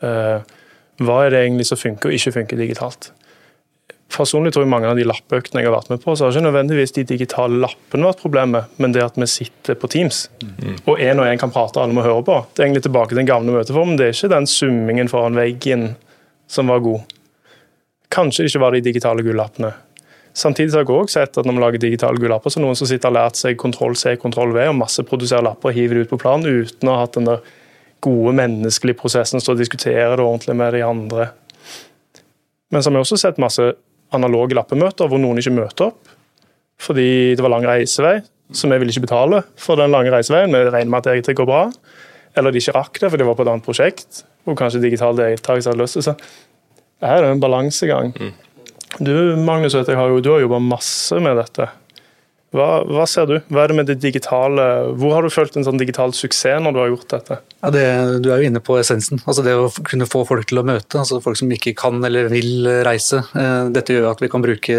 [0.03, 0.57] Eh,
[1.05, 3.13] hva er det egentlig som funker og ikke funker digitalt?
[4.15, 6.47] Personlig tror jeg mange av de lappøktene jeg har vært med på, så har ikke
[6.49, 10.27] nødvendigvis de digitale lappene vært problemet, men det at vi sitter på Teams.
[10.85, 12.37] Og én og én kan prate, alle må høre på.
[12.51, 13.99] Det er egentlig tilbake til den gamle møteformen.
[13.99, 15.93] Det er ikke den summingen foran veggen
[16.51, 17.14] som var god.
[18.15, 19.73] Kanskje det ikke var de digitale gullappene.
[20.35, 22.79] Samtidig har jeg også sett at når vi lager digitale gullapper, så er det noen
[22.79, 25.99] som sitter og har lært seg kontroll C, kontroll V og masseproduserer lapper og hiver
[25.99, 27.45] det ut på planen uten å ha hatt den der
[28.05, 31.29] gode menneskelige prosessen, til og diskutere det ordentlig med de andre.
[32.75, 33.69] Men så har vi også sett masse
[34.15, 36.15] analoge lappemøter hvor noen ikke møter opp
[36.85, 38.17] fordi det var lang reisevei,
[38.53, 40.51] så vi ville ikke betale for den lange reiseveien.
[40.53, 41.69] Vi regner med at det går bra.
[42.35, 45.15] Eller de ikke rakk det, for det var på et annet prosjekt hvor kanskje digital
[45.17, 46.19] deltakelse hadde løst til.
[47.05, 48.13] Her er det en balansegang.
[48.17, 48.35] Mm.
[49.05, 51.69] Du Magnus, jeg har jo, du har jobba masse med dette.
[52.55, 53.35] Hva, hva, ser du?
[53.51, 56.75] Hva er det med det digitale Hvor har du følt en sånn digital suksess når
[56.75, 57.39] du har gjort dette?
[57.65, 57.83] Ja, det,
[58.23, 59.19] du er jo inne på essensen.
[59.25, 61.01] Altså det å kunne få folk til å møte.
[61.01, 63.25] altså Folk som ikke kan eller vil reise.
[63.35, 64.79] Eh, dette gjør at vi kan bruke,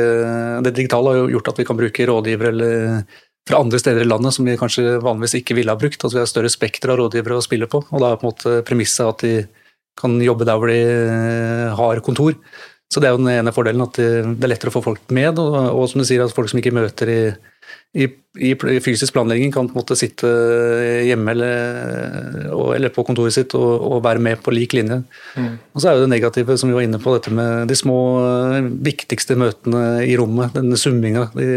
[0.63, 3.03] Det digitale har jo gjort at vi kan bruke rådgivere eller
[3.45, 5.99] fra andre steder i landet som vi kanskje vanligvis ikke ville ha brukt.
[5.99, 7.83] Altså vi har større spekter av rådgivere å spille på.
[7.91, 9.35] og Da er på en måte premisset at de
[9.99, 10.79] kan jobbe der hvor de
[11.79, 12.35] har kontor.
[12.91, 15.39] Så det er jo den ene fordelen, at det er lettere å få folk med.
[15.41, 17.21] Og, og som du sier, at folk som ikke møter i,
[17.97, 18.05] i,
[18.45, 18.51] i,
[18.83, 20.29] fysisk planlegging, kan på en måte sitte
[21.07, 25.01] hjemme eller, eller på kontoret sitt og, og, være med på lik linje.
[25.33, 25.49] Mm.
[25.73, 27.97] Og så er jo det negative, som vi var inne på, dette med de små,
[28.85, 30.53] viktigste møtene i rommet.
[30.55, 31.25] Denne summinga.
[31.35, 31.49] De,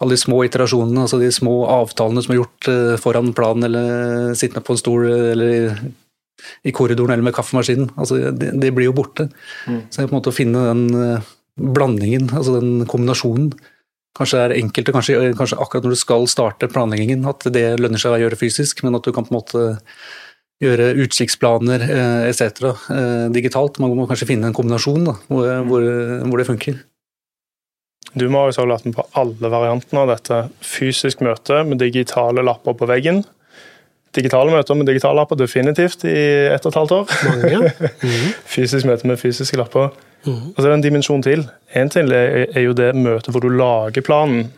[0.00, 4.34] alle de små iterasjonene, altså de små avtalene som er gjort eh, foran planen eller
[4.40, 5.76] sittende på en stol eller
[6.66, 7.90] i korridoren eller med kaffemaskinen.
[7.96, 9.28] Altså, det, de blir jo borte.
[9.66, 9.80] Mm.
[9.88, 13.50] Så det er på en måte å finne den uh, blandingen, altså den kombinasjonen.
[14.16, 18.00] Kanskje det er enkelte, kanskje, kanskje, akkurat når du skal starte planleggingen, at det lønner
[18.00, 19.64] seg å gjøre fysisk, men at du kan på en måte
[20.64, 22.68] gjøre utkikksplaner uh, etc.
[22.88, 23.80] Uh, digitalt.
[23.82, 25.88] Man må kanskje finne en kombinasjon da, hvor, hvor,
[26.26, 26.84] hvor det funker.
[28.16, 30.38] Du må også ha vært med på alle variantene av dette.
[30.64, 33.24] Fysisk møte med digitale lapper på veggen
[34.16, 36.16] digitale møter med digitale lapper definitivt i
[36.52, 37.16] ett og et halvt år.
[37.30, 37.72] Mange.
[38.06, 38.32] Mm.
[38.48, 39.90] Fysisk møte med fysiske lapper.
[40.26, 40.52] Mm.
[40.52, 41.42] Og så er det en dimensjon til.
[41.76, 44.50] En ting er jo det møtet hvor du lager planen,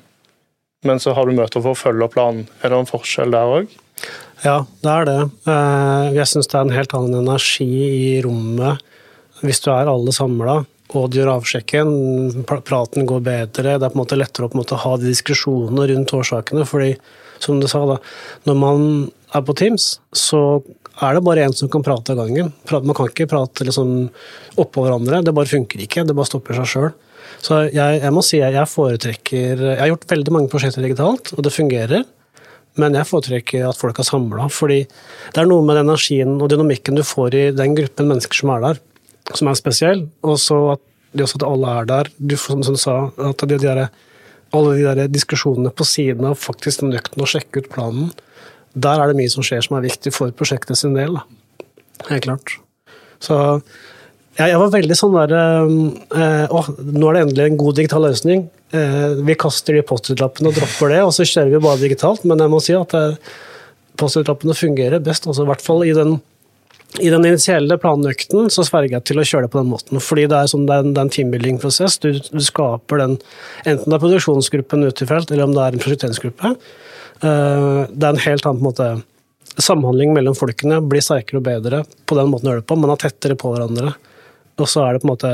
[0.86, 2.46] men så har du møter for å følge opp planen.
[2.62, 3.76] Er det en forskjell der òg?
[4.44, 5.18] Ja, det er det.
[5.50, 8.84] Eh, jeg syns det er en helt annen energi i rommet
[9.44, 10.60] hvis du er alle samla
[10.96, 14.78] og du gjør avsjekken, praten går bedre, det er på en måte lettere å måte
[14.80, 16.64] ha de diskusjonene rundt årsakene.
[16.64, 16.94] fordi
[17.38, 17.98] som du sa, da,
[18.48, 18.86] når man
[19.34, 20.60] er på Teams, så
[21.04, 22.50] er det bare én som kan prate av gangen.
[22.72, 24.08] Man kan ikke prate liksom
[24.58, 25.22] oppå hverandre.
[25.22, 26.04] Det bare funker ikke.
[26.06, 26.90] Det bare stopper seg sjøl.
[27.44, 31.44] Så jeg, jeg, må si jeg foretrekker Jeg har gjort veldig mange prosjekter digitalt, og
[31.46, 32.02] det fungerer.
[32.78, 34.48] Men jeg foretrekker at folk er samla.
[34.50, 38.42] Fordi det er noe med den energien og dynamikken du får i den gruppen mennesker
[38.42, 38.82] som er der,
[39.34, 40.06] som er spesiell.
[40.26, 40.84] Og så at,
[41.28, 42.12] at alle er der.
[42.18, 43.00] Du, som du sa,
[43.30, 43.84] at de, de der,
[44.56, 48.10] alle de der diskusjonene på siden av faktisk nøkten å sjekke ut planen
[48.78, 51.18] der er det mye som skjer som er viktig for prosjektet sin del.
[51.18, 51.66] Da.
[52.10, 52.56] Helt klart.
[53.24, 53.36] Så
[54.38, 58.04] jeg, jeg var veldig sånn der eh, Å, nå er det endelig en god digital
[58.06, 58.46] løsning.
[58.70, 62.26] Eh, vi kaster de Post-It-lappene og dropper det, og så kjører vi bare digitalt.
[62.28, 63.36] Men jeg må si at eh,
[63.98, 65.26] Post-It-lappene fungerer best.
[65.26, 66.20] Altså, I hvert fall i den,
[67.02, 70.02] i den initielle planøkten så sverger jeg til å kjøre det på den måten.
[70.04, 71.98] Fordi det er, sånn, det er en, en teambuilding-prosess.
[72.04, 73.18] Du, du, skaper den,
[73.64, 76.54] enten det er produksjonsgruppen ute i felt, eller om det er en prosjekteringsgruppe.
[77.22, 78.90] Eh, det er en helt annen måte
[79.58, 82.76] Samhandling mellom folkene blir sterkere og bedre på den måten å gjøre det på.
[82.78, 83.90] Man er tettere på hverandre.
[84.58, 85.32] Og så er det på en måte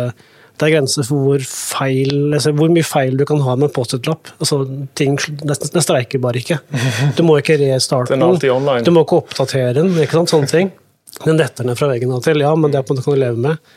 [0.55, 3.75] det er grenser for hvor, feil, altså hvor mye feil du kan ha med en
[3.75, 4.31] Post-It-lapp.
[4.39, 4.61] Altså,
[4.95, 6.61] ting, det, det streiker bare ikke.
[7.19, 8.23] Du må ikke restarte den.
[8.87, 9.91] Du må ikke oppdatere den.
[9.99, 10.71] ikke sant, sånne ting.
[11.25, 13.75] Den detter ned fra veggen av og til, ja, men det kan du leve med.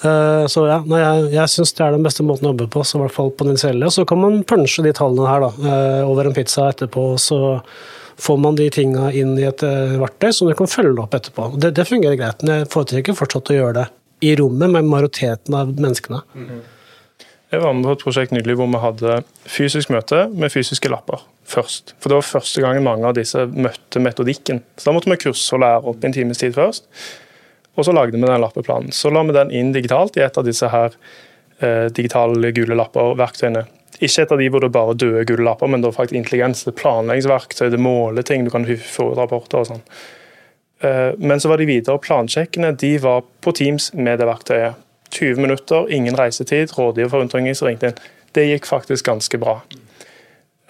[0.00, 2.98] Uh, så ja, jeg, jeg syns det er den beste måten å jobbe på, så
[2.98, 3.88] i hvert fall på den initielle.
[3.88, 7.40] Og så kan man punche de tallene her da, uh, over en pizza etterpå, så
[8.20, 11.52] får man de tinga inn i et uh, verktøy som du kan følge opp etterpå.
[11.60, 13.88] Det, det fungerer greit, men jeg foretrekker fortsatt å gjøre det
[14.30, 16.20] i rommet med majoriteten av menneskene.
[16.34, 16.60] Mm -hmm.
[17.50, 21.24] Jeg var med på et prosjekt nylig hvor vi hadde fysisk møte med fysiske lapper
[21.50, 21.96] først.
[21.98, 24.62] For det var første gangen mange av disse møtte metodikken.
[24.78, 26.86] Så da måtte vi kurse og lære opp en times tid først.
[27.80, 28.92] Og så lagde vi den lappeplanen.
[28.92, 30.92] Så la vi den inn digitalt i et av disse her
[31.64, 33.64] eh, digitale gule lapper-verktøyene.
[34.00, 36.64] Ikke et av de hvor det bare døde gule lapper, men det er faktisk intelligens,
[36.68, 39.82] det planleggingsverktøy, det måler ting, du kan få rapporter og sånn.
[40.84, 44.86] Eh, men så var de videre plansjekkene de var på Teams med det verktøyet.
[45.10, 48.02] 20 minutter, ingen reisetid, rådgiver for unntaking som ringte inn.
[48.36, 49.56] Det gikk faktisk ganske bra.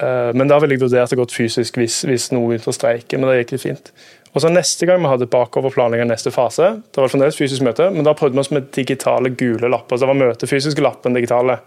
[0.01, 3.19] Eh, men da ville jeg vurdert det godt fysisk hvis, hvis noe begynte å streike,
[3.19, 3.93] men det gikk litt fint.
[4.31, 7.89] Og så Neste gang vi hadde bakoverplanlegging av neste fase, det var fremdeles fysisk møte,
[7.91, 9.97] men da prøvde vi oss med digitale gule lapper.
[9.97, 11.59] så Det var møtefysiske lapper enn digitale.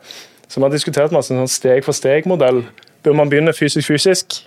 [0.48, 2.64] Så vi har diskutert masse en sånn steg for steg-modell.
[3.04, 4.44] Bør man begynne fysisk-fysisk,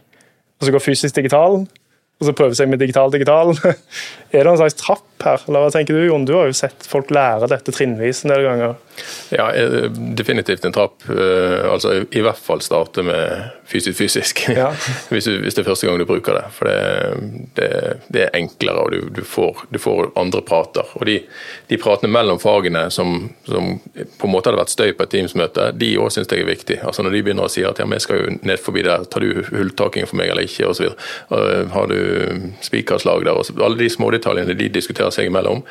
[0.57, 1.67] og så gå fysisk-digital,
[2.17, 3.53] og så prøve seg med digital-digital?
[4.33, 5.43] er det en slags trapp her?
[5.49, 6.25] Eller hva tenker du, Jon?
[6.25, 8.79] Du har jo sett folk lære dette trinnvis en del ganger.
[9.35, 11.05] Ja, eh, definitivt en trapp.
[11.13, 14.69] Eh, altså i hvert fall starte med fysisk-fysisk, ja.
[15.13, 16.45] hvis, hvis, det er første gang du bruker det.
[16.55, 17.71] For det, det,
[18.15, 20.87] det er enklere, og du, du, får, du, får, andre prater.
[21.01, 21.19] Og de,
[21.71, 25.71] de pratene mellom fagene som, som, på en måte hadde vært støy på et Teams-møte,
[25.79, 26.81] de òg syns jeg er viktig.
[26.87, 29.25] Altså Når de begynner å si at ja, vi skal jo ned forbi der, tar
[29.25, 30.93] du hulltaking for meg eller ikke, osv.
[31.75, 35.65] Har du spikerslag der, og alle de smådetaljene de diskuterer seg imellom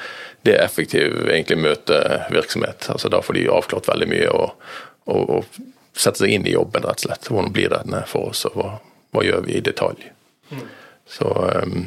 [0.45, 2.89] det er effektiv egentlig møtevirksomhet.
[2.93, 4.67] Altså Da får de avklart veldig mye og,
[5.09, 5.63] og, og
[5.95, 7.29] sette seg inn i jobben, rett og slett.
[7.31, 8.71] Hvordan blir denne for oss, og hva,
[9.15, 10.09] hva gjør vi i detalj.
[10.51, 10.65] Mm.
[11.09, 11.85] Så um,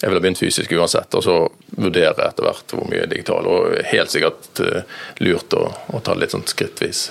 [0.00, 1.36] jeg ville begynt fysisk uansett, og så
[1.76, 3.46] vurdere etter hvert hvor mye digital.
[3.50, 7.10] Og helt sikkert uh, lurt å, å, ta litt sånn skrittvis.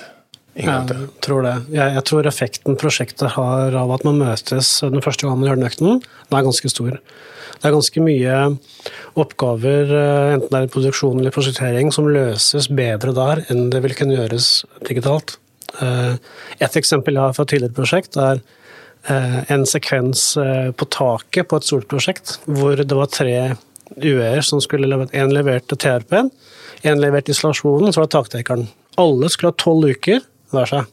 [0.53, 1.53] Jeg tror det.
[1.73, 5.61] Jeg, jeg, tror effekten prosjektet har av at man møtes den første gangen man gjør
[5.61, 6.99] den økten, den er ganske stor.
[7.63, 8.37] Det er ganske mye
[9.17, 13.95] oppgaver, eh, enten det er produksjon eller prosjektering, som løses bedre der enn det vil
[13.97, 14.49] kunne gjøres
[14.85, 15.37] digitalt.
[15.81, 16.15] Eh,
[16.61, 18.41] et eksempel jeg har fra tidligere prosjekt, er
[19.09, 20.25] eh, en sekvens
[20.77, 23.37] på taket på et stort prosjekt, hvor det var tre
[23.97, 25.13] UE-er som skulle levert.
[25.13, 26.31] En leverte TRP-en,
[26.83, 28.67] en leverte isolasjonen, så var det taktekeren.
[28.99, 30.89] Alle skulle ha tolv uker hver seg.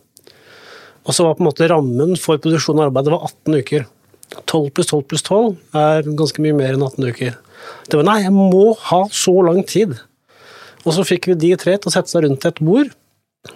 [1.09, 3.89] Og så var på en måte rammen for produksjon og arbeid det var 18 uker.
[4.47, 7.39] 12 pluss 12 pluss 12 er ganske mye mer enn 18 uker.
[7.91, 9.97] Det var nei, jeg må ha så lang tid.
[10.85, 12.93] Og så fikk vi de tre til å sette seg rundt et bord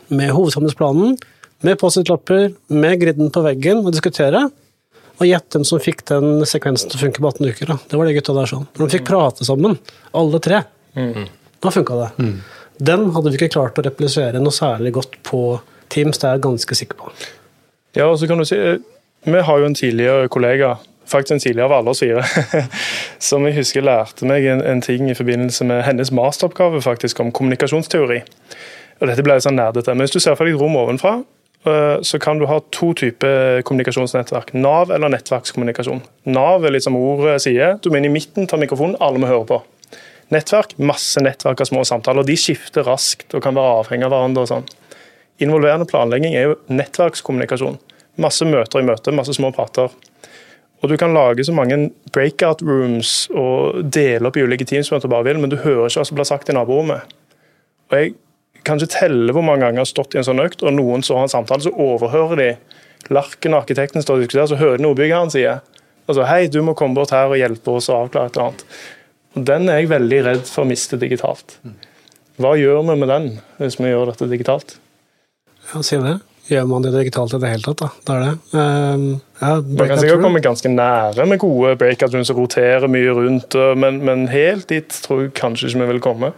[0.09, 1.17] med hovedsamlingsplanen,
[1.65, 4.47] med Post-It-lapper, med griden på veggen og diskutere.
[5.21, 7.71] Og gjett hvem som fikk den sekvensen til å funke på 18 uker.
[7.71, 7.79] Da.
[7.91, 8.67] Det var de gutta der sånn.
[8.75, 9.79] De fikk prate sammen,
[10.17, 10.65] alle tre.
[10.99, 11.29] Mm.
[11.63, 12.11] Da funka det.
[12.19, 12.35] Mm.
[12.91, 15.45] Den hadde vi ikke klart å replisere noe særlig godt på
[15.93, 17.13] Teams, det er jeg ganske sikker på.
[17.95, 18.59] Ja, og så kan du si
[19.25, 20.75] vi har jo en tidligere kollega,
[21.09, 22.25] faktisk en tidligere av alle oss fire,
[23.29, 27.33] som jeg husker lærte meg en, en, ting i forbindelse med hennes masteroppgave faktisk om
[27.33, 28.21] kommunikasjonsteori.
[29.05, 29.93] Og Dette ble sånn nerdete.
[29.93, 31.19] Men hvis du ser for deg rom ovenfra,
[31.69, 34.55] eh, så kan du ha to typer kommunikasjonsnettverk.
[34.57, 36.01] Nav eller nettverkskommunikasjon.
[36.33, 37.77] Nav er litt som ordet sier.
[37.85, 39.61] Du må inn i midten, ta mikrofonen, alle må høre på.
[40.33, 42.25] Nettverk, masse nettverk av små samtaler.
[42.25, 44.47] De skifter raskt og kan være avhengig av hverandre.
[44.47, 44.67] og sånn.
[45.45, 47.79] Involverende planlegging er jo nettverkskommunikasjon.
[48.17, 49.93] Masse møter i møte, masse små prater.
[50.81, 55.01] Og Du kan lage så mange breakout rooms og dele opp i ulike teams som
[55.01, 57.03] du bare vil, men du hører ikke hva som blir sagt i naborommet.
[57.91, 58.15] Og Jeg
[58.67, 61.05] kan ikke telle hvor mange ganger jeg har stått i en sånn økt, og noen
[61.07, 62.51] så har en samtale, så overhører de
[63.13, 65.59] Larken og arkitekten står og diskuterer, så hører de ordbyggeren sier
[66.09, 68.65] altså, hei, du må komme bort her og hjelpe oss å avklare et eller annet.
[69.35, 71.59] Og Den er jeg veldig redd for å miste digitalt.
[72.41, 73.29] Hva gjør vi med den,
[73.61, 74.79] hvis vi gjør dette digitalt?
[75.73, 76.19] Ja, si det
[76.51, 77.81] gjør man det digitalt i det hele tatt.
[77.81, 77.91] da.
[78.05, 78.33] Det er det.
[78.53, 79.05] Um,
[79.41, 83.57] ja, man kan sikkert komme ganske nære med gode breakout rooms og rotere mye rundt,
[83.81, 86.33] men, men, helt dit tror jeg kanskje ikke vi vil komme.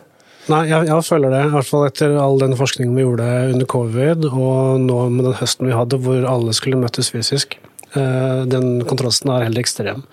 [0.46, 1.40] Nei, jeg, jeg, føler det.
[1.48, 5.38] I hvert fall etter all den forskningen vi gjorde under covid, og nå med den
[5.40, 7.58] høsten vi hadde hvor alle skulle møtes fysisk.
[7.96, 10.04] Uh, den kontrasten er heller ekstrem.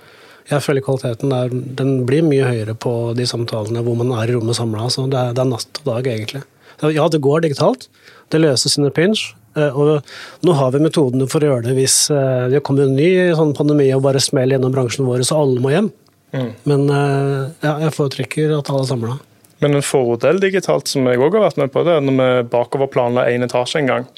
[0.50, 4.36] Jeg føler kvaliteten er, den blir mye høyere på de samtalene hvor man er i
[4.36, 4.90] rommet samla.
[4.90, 5.06] Det,
[5.38, 6.44] det, er natt og dag, egentlig.
[6.82, 7.88] Ja, det går digitalt.
[8.34, 9.30] Det løser sine pinch.
[9.56, 10.02] Eh, og
[10.46, 13.54] nå har vi metodene for å gjøre det hvis eh, det kommer en ny sånn
[13.54, 15.92] pandemi og bare smeller gjennom bransjen vår, så alle må hjem.
[16.34, 16.50] Mm.
[16.70, 19.20] Men eh, ja, jeg foretrekker at alle er samla.
[19.64, 22.49] Men en fordel digitalt som jeg òg har vært med på, det er når vi
[22.51, 24.09] bakover planla én etasje en gang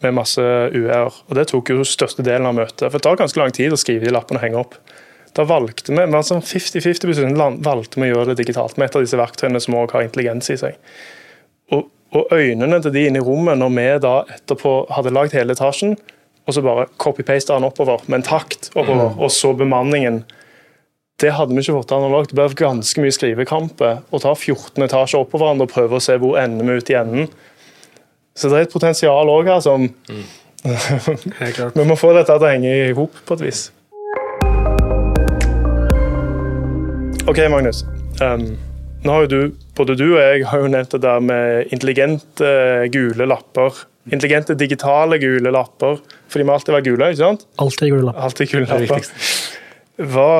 [0.00, 1.12] med masse UR.
[1.28, 2.86] Og Det tok jo største delen av møtet.
[2.88, 4.78] For Det tar ganske lang tid å skrive de lappene og henge opp.
[5.36, 9.20] Da valgte vi, altså 50-50 valgte vi å gjøre det digitalt med et av disse
[9.20, 10.80] verktøyene som òg har intelligens i seg.
[11.70, 15.54] Og og øynene til de inne i rommet når vi da etterpå hadde lagd hele
[15.54, 15.94] etasjen,
[16.46, 19.20] og så bare copy-paste den oppover med en takt oppover, mm.
[19.22, 20.24] og så bemanningen.
[21.20, 22.30] Det hadde vi ikke fått analogt.
[22.32, 26.16] Det ble ganske mye skrivekampe å ta 14 etasjer oppå hverandre og prøve å se
[26.20, 27.28] hvor ender vi ut i enden.
[28.32, 30.22] Så det er et potensial òg her som mm.
[31.76, 33.66] Vi må få dette til å henge i hop på et vis.
[37.28, 37.84] OK, Magnus.
[38.20, 38.56] Um,
[39.04, 42.50] nå har jo du, Både du og jeg har jo nevnt det der med intelligente
[42.96, 43.84] gule lapper.
[44.08, 46.00] Intelligente digitale gule lapper.
[46.32, 47.48] For de må alltid være gule, ikke sant?
[47.60, 48.28] Alltid gule lapper.
[48.28, 49.58] Alltid gule lapper.
[50.00, 50.30] Hva,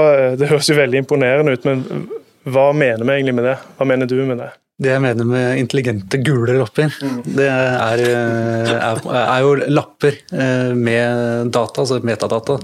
[0.41, 2.09] det høres jo veldig imponerende ut, men
[2.49, 3.57] hva mener vi egentlig med det?
[3.77, 4.51] Hva mener du med det?
[4.81, 6.95] Det jeg mener med intelligente gule lapper,
[7.27, 12.57] det er, er, er, jo lapper eh, med data, altså metadata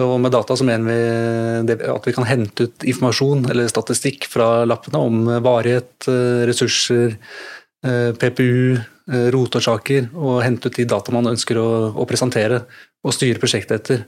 [0.00, 4.64] og med data så mener vi at vi kan hente ut informasjon eller statistikk fra
[4.64, 7.18] lappene om varighet, eh, ressurser,
[7.84, 8.78] eh, PPU,
[9.12, 12.64] eh, rotårsaker, og hente ut de data man ønsker å, å presentere
[13.04, 14.06] og styre prosjektet etter.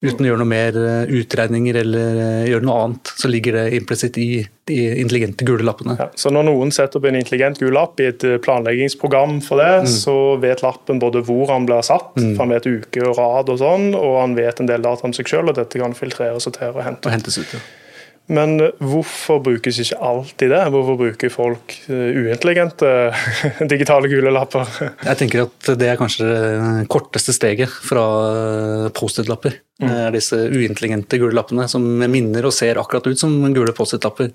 [0.00, 3.64] Uten å gjøre noe mer eh, utregninger eller eh, gjøre noe annet, så ligger det
[3.76, 4.28] implisitt i
[4.70, 5.96] de intelligente gule lappene.
[6.00, 9.60] Ja, så når noen setter opp en intelligent gul lapp i et eh, planleggingsprogram for
[9.60, 9.90] det, mm.
[9.92, 12.32] så vet lappen både hvor han blir satt, mm.
[12.32, 15.16] for han vet uke og rad og sånn, og han vet en del data om
[15.16, 17.04] seg sjøl, og dette kan filtreres til og hente.
[17.04, 17.60] Og hentes ut ja.
[18.30, 20.60] Men hvorfor brukes ikke alltid det?
[20.70, 22.92] Hvorfor bruker folk eh, uintelligente
[23.72, 24.70] digitale gule lapper?
[25.08, 28.04] Jeg tenker at det er kanskje det korteste steget fra
[28.94, 29.58] Post-It-lapper.
[29.80, 29.92] Mm.
[30.14, 34.30] Disse uintelligente gule lappene som minner og ser akkurat ut som gule Post-It-lapper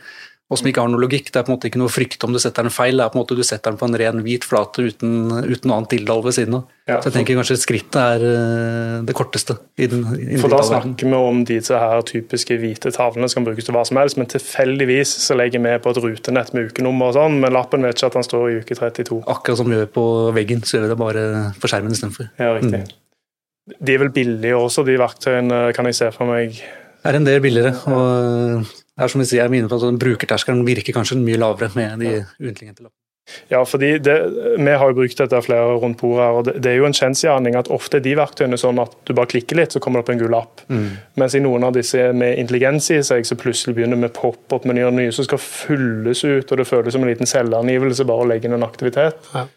[0.46, 1.32] og som ikke har noe logikk.
[1.34, 3.10] Det er på en måte ikke noe frykt om du setter den feil, det er
[3.10, 6.22] på en måte du setter den på en ren hvit flate uten, uten annet tilhold
[6.28, 6.68] ved siden av.
[6.86, 9.56] Ja, så jeg tenker kanskje skrittet er eh, det korteste.
[9.82, 13.50] I den, i for da snakker vi om disse her typiske hvite tavlene som kan
[13.50, 17.10] brukes til hva som helst, men tilfeldigvis så legger vi på et rutenett med ukenummer
[17.10, 19.24] og sånn, men lappen vet ikke at han står i uke 32.
[19.26, 21.28] Akkurat som vi gjør på veggen, så gjør vi det bare
[21.58, 22.30] på skjermen istedenfor.
[22.38, 22.86] Ja, riktig.
[22.86, 23.76] Mm.
[23.82, 26.62] De er vel billige også, de verktøyene, kan jeg se for meg?
[27.02, 27.74] Det er en del billigere.
[27.90, 31.72] og det er som vi sier, jeg minner på at Brukerterskelen virker kanskje mye lavere
[31.76, 33.02] med de uintelligente lappene.
[33.50, 34.16] Ja, fordi det,
[34.58, 36.96] Vi har jo brukt dette flere rundt bordet, her, og det, det er jo en
[36.96, 40.06] kjensgjerning at ofte er de verktøyene sånn at du bare klikker litt, så kommer det
[40.06, 40.64] opp en gul lapp.
[40.70, 40.86] Mm.
[41.20, 45.14] Mens i noen av disse med intelligens i seg, så plutselig begynner med pop-opp-menyer nye
[45.16, 48.58] som skal fylles ut, og det føles som en liten selvangivelse bare å legge inn
[48.60, 49.18] en aktivitet.
[49.34, 49.48] Ja.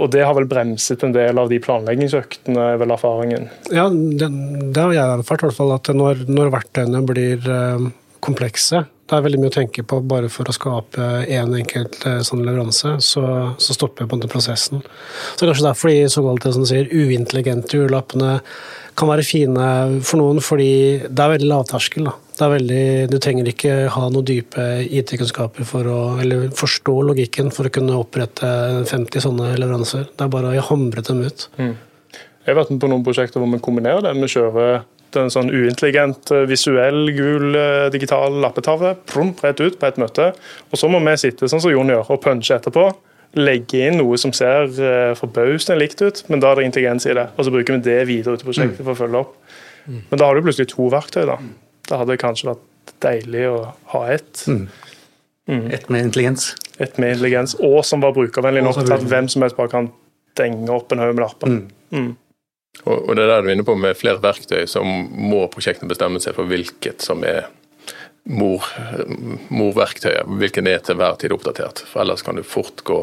[0.00, 3.48] Og det har vel bremset en del av de planleggingsøktene, er vel erfaringen?
[3.70, 4.28] Ja, det,
[4.74, 5.74] det har jeg erfart, i hvert fall.
[5.78, 7.90] At når, når verktøyene blir uh
[8.24, 8.84] komplekse.
[9.10, 12.20] Det er veldig mye å tenke på bare for å skape én en enkelt eh,
[12.26, 12.92] sånn leveranse.
[13.02, 13.22] Så,
[13.58, 14.84] så stopper på en måte prosessen.
[15.34, 18.36] Så Kanskje derfor de såkalte som sier, uintelligente urlappene
[19.00, 19.66] kan være fine
[20.06, 20.70] for noen, fordi
[21.08, 22.06] det er veldig lavterskel.
[22.06, 22.48] Da.
[22.54, 27.74] Veldig, du trenger ikke ha noen dype IT-kunnskaper for å eller forstå logikken for å
[27.74, 28.46] kunne opprette
[28.90, 30.06] 50 sånne leveranser.
[30.14, 31.48] Det er bare å hamre dem ut.
[31.58, 31.74] Mm.
[32.14, 34.70] Jeg har vært med på noen prosjekter hvor vi kombinerer det med å kjøre
[35.18, 40.30] en sånn uintelligent, eh, visuell, gul eh, digital lappetavle promp, rett ut på et møte.
[40.70, 42.90] Og så må vi sitte sånn som Jon gjør, og punche etterpå.
[43.38, 47.14] Legge inn noe som ser uh, forbausende likt ut, men da er det intelligens i
[47.14, 47.28] det.
[47.38, 49.36] Og så bruker vi det videre ut i prosjektet for å følge opp.
[49.84, 50.00] Mm.
[50.08, 51.22] Men da har du plutselig to verktøy.
[51.30, 51.36] da.
[51.86, 53.60] Da hadde det kanskje vært deilig å
[53.94, 54.42] ha ett.
[54.50, 54.64] Mm.
[55.46, 55.62] Mm.
[55.78, 56.50] Et med intelligens.
[56.82, 59.92] Et med intelligens, Og som var brukervennlig nok til at hvem som helst bare kan
[60.38, 61.56] denge opp en haug med lapper.
[61.94, 62.10] Mm.
[62.84, 66.20] Og, det er der du er inne på med flere verktøy, så må prosjektene bestemme
[66.22, 67.50] seg for hvilket som er
[68.30, 68.64] mor,
[69.52, 70.28] morverktøyet.
[70.40, 71.84] Hvilken er til hver tid oppdatert.
[71.90, 73.02] For ellers kan du fort gå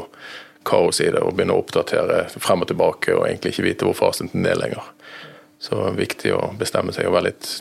[0.68, 3.97] kaos i det og begynne å oppdatere frem og tilbake og egentlig ikke vite hvor
[4.01, 4.91] fasiten er lenger.
[5.59, 7.51] Så det er viktig å bestemme seg og være litt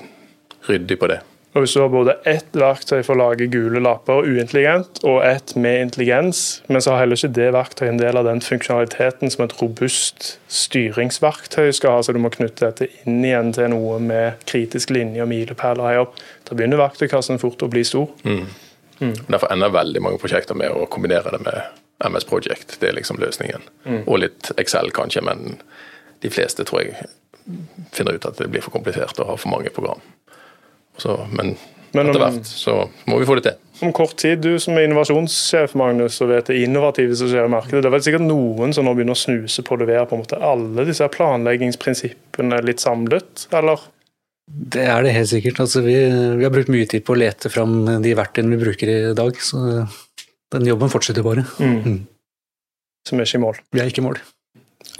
[0.67, 1.21] ryddig på det.
[1.57, 5.55] Og Hvis du har både ett verktøy for å lage gule lapper uintelligent, og ett
[5.57, 9.47] med intelligens, men så har heller ikke det verktøyet en del av den funksjonaliteten som
[9.47, 14.45] et robust styringsverktøy skal ha, så du må knytte dette inn igjen til noe med
[14.45, 16.21] kritisk linje og milepæler her opp.
[16.45, 18.13] Da begynner verktøykassen fort å bli stor.
[18.29, 18.45] Mm.
[19.01, 19.17] Mm.
[19.25, 22.77] Derfor ender veldig mange prosjekter med å kombinere det med MS Project.
[22.83, 23.65] Det er liksom løsningen.
[23.89, 24.03] Mm.
[24.05, 25.57] Og litt Excel kanskje, men
[26.21, 27.09] de fleste tror jeg
[27.97, 30.05] finner ut at det blir for komplisert å ha for mange program.
[31.01, 31.55] Så, men,
[31.97, 32.77] men etter hvert så
[33.09, 33.63] må vi få det til.
[33.85, 37.53] Om kort tid, du som er innovasjonssjef Magnus, og vet det innovative som skjer i
[37.53, 40.17] markedet, det er vel sikkert noen som nå begynner å snuse på å levere på
[40.17, 43.85] en måte alle disse planleggingsprinsippene litt samlet, eller?
[44.47, 45.61] Det er det helt sikkert.
[45.65, 45.97] Altså, vi,
[46.39, 49.41] vi, har brukt mye tid på å lete fram de verktøyene vi bruker i dag.
[49.43, 49.59] Så
[50.55, 51.43] den jobben fortsetter bare.
[51.59, 51.81] Mm.
[51.83, 51.97] Mm.
[53.07, 53.59] Så vi er ikke i mål?
[53.75, 54.21] Vi er ikke i mål.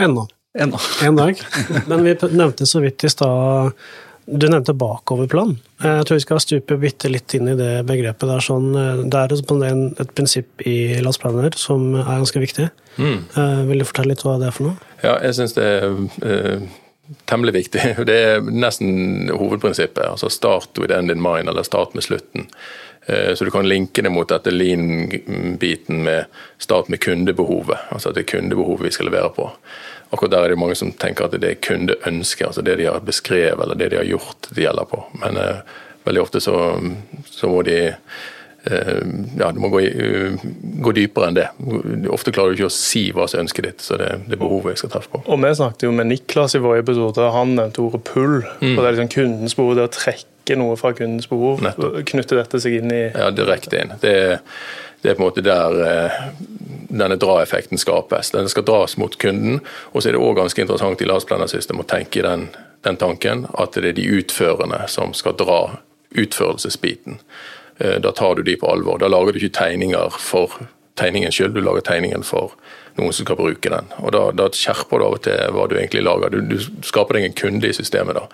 [0.03, 0.27] Ennå.
[0.59, 0.81] Ennå.
[1.07, 1.41] En dag.
[1.87, 3.73] Men vi nevnte så vidt i stad
[4.27, 5.53] du nevnte bakoverplan.
[5.83, 8.27] Jeg tror vi skal stupe bitte litt inn i det begrepet.
[8.27, 8.43] der.
[8.43, 12.71] Sånn, eh, det er et prinsipp i landsplaner som er ganske viktig.
[12.99, 13.21] Mm.
[13.37, 14.77] Eh, vil du fortelle litt hva det er for noe?
[15.03, 15.95] Ja, jeg syns det er
[16.27, 16.67] uh,
[17.27, 17.83] temmelig viktig.
[18.09, 20.05] Det er nesten hovedprinsippet.
[20.05, 22.51] altså Start with end in mind, eller start med slutten.
[23.07, 26.25] Så du kan linke det mot dette lean-biten med
[26.59, 27.79] start med kundebehovet.
[27.95, 29.47] Altså at det er kundebehovet vi skal levere på
[30.11, 33.03] akkurat der er det mange som tenker at det er kundeønsker, altså det de har
[33.05, 35.03] beskrevet eller det de har gjort, det gjelder på.
[35.23, 35.77] Men eh,
[36.07, 36.57] veldig ofte så,
[37.31, 39.03] så må de uh,
[39.39, 40.47] ja, du må gå, uh,
[40.85, 41.49] gå, dypere enn det.
[42.15, 44.43] Ofte klarer du ikke å si hva som er ønsket ditt, så det, det er
[44.45, 45.25] behovet jeg skal treffe på.
[45.27, 48.41] Og Vi snakket jo med Niklas i vår episode, han nevnte ordet pull.
[48.63, 48.73] Mm.
[48.77, 51.59] og det er liksom Kundens behov, det å trekke noe fra kundens behov.
[51.67, 51.99] Nettopp.
[52.07, 53.97] Knytte dette seg inn i Ja, direkte inn.
[53.99, 54.37] Det er,
[55.03, 55.77] det er på en måte der
[56.89, 58.31] denne dra-effekten skapes.
[58.31, 59.61] Den skal dras mot kunden.
[59.93, 62.49] Og så er det òg ganske interessant i Lastplaner-systemet å tenke i den,
[62.87, 65.61] den, tanken at det er de utførende som skal dra
[66.17, 67.21] utførelsesbiten.
[67.79, 69.01] Eh, da tar du de på alvor.
[69.03, 70.59] Da lager du ikke tegninger for
[70.97, 72.55] tegningens skyld, du lager tegningen for
[72.97, 73.91] noen som skal bruke den.
[74.01, 76.33] Og Da, da skjerper du av og til hva du egentlig lager.
[76.33, 78.17] Du, du skaper deg en kunde i systemet.
[78.17, 78.29] da.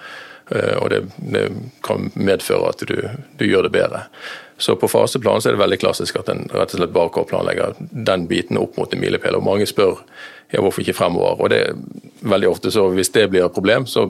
[0.51, 1.49] Eh, og det, det
[1.87, 2.97] kan medføre at du,
[3.39, 4.07] du, gjør det bedre.
[4.59, 7.77] Så på faseplan så er det veldig klassisk at en rett og slett bare planlegger
[7.79, 9.39] den biten opp mot en milepæl.
[9.39, 10.03] Og mange spør
[10.53, 11.41] ja, hvorfor ikke fremover.
[11.41, 11.79] Og det er
[12.35, 14.09] veldig ofte så hvis det blir et problem, så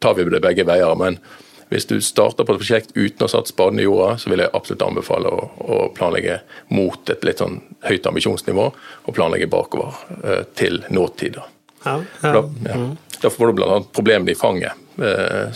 [0.00, 0.94] tar vi det begge veier.
[0.94, 1.18] men
[1.70, 4.42] hvis du starter på et prosjekt uten å ha satt spaden i jorda, så vil
[4.42, 6.40] jeg absolutt anbefale å, å, planlegge
[6.74, 8.64] mot et litt sånn høyt ambisjonsnivå,
[9.06, 11.38] og planlegge bakover eh, til nåtid.
[11.84, 11.94] Ja,
[12.24, 12.32] ja.
[12.34, 12.74] Da, ja.
[12.74, 12.96] Mm.
[13.22, 13.78] da, får du bl.a.
[13.94, 14.82] problemene i fanget,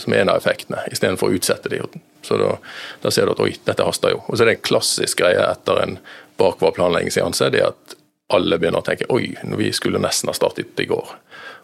[0.01, 1.81] som er en av effektene, istedenfor å utsette de.
[2.25, 2.55] Så da,
[3.03, 4.23] da, ser du at oi, dette haster jo.
[4.25, 5.99] Og så er det en klassisk greie etter en
[6.41, 7.95] bakvar planleggingsseanse, det er at
[8.33, 11.13] alle begynner å tenke oi, vi skulle nesten ha startet i går.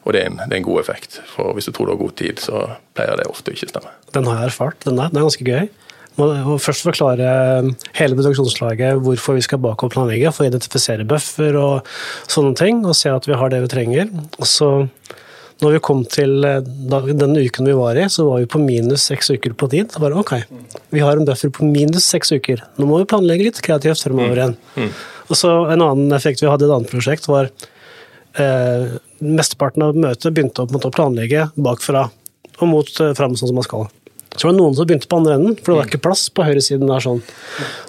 [0.05, 1.19] Og det er, en, det er, en, god effekt.
[1.29, 2.63] For hvis du tror du har god tid, så
[2.97, 3.93] pleier det ofte ikke stemme.
[4.15, 4.79] Den har jeg erfart.
[4.85, 5.11] Den der.
[5.11, 5.69] den er ganske gøy.
[6.19, 7.27] Må først forklare
[7.95, 11.91] hele produksjonslaget hvorfor vi skal bakover planlegge, for å identifisere buffer og
[12.29, 14.09] sånne ting, og se at vi har det vi trenger.
[14.41, 14.71] Og så,
[15.61, 19.29] når vi kom til den uken vi var i, så var vi på minus seks
[19.29, 19.91] uker på tid.
[19.93, 20.33] Så bare ok,
[20.89, 22.63] vi har en buffer på minus seks uker.
[22.81, 24.55] Nå må vi planlegge litt kreativt fremover igjen.
[24.75, 24.87] Mm.
[24.87, 24.95] Mm.
[25.29, 27.51] Og så En annen effekt vi hadde i et annet prosjekt, var
[28.41, 32.07] eh, mesteparten av møtet begynte å, å planlegge bakfra
[32.61, 33.89] og mot eh, fram sånn som man skal.
[34.35, 36.45] Så var det noen som begynte på andre enden, for det var ikke plass på
[36.47, 36.87] høyresiden.
[36.87, 37.19] der sånn.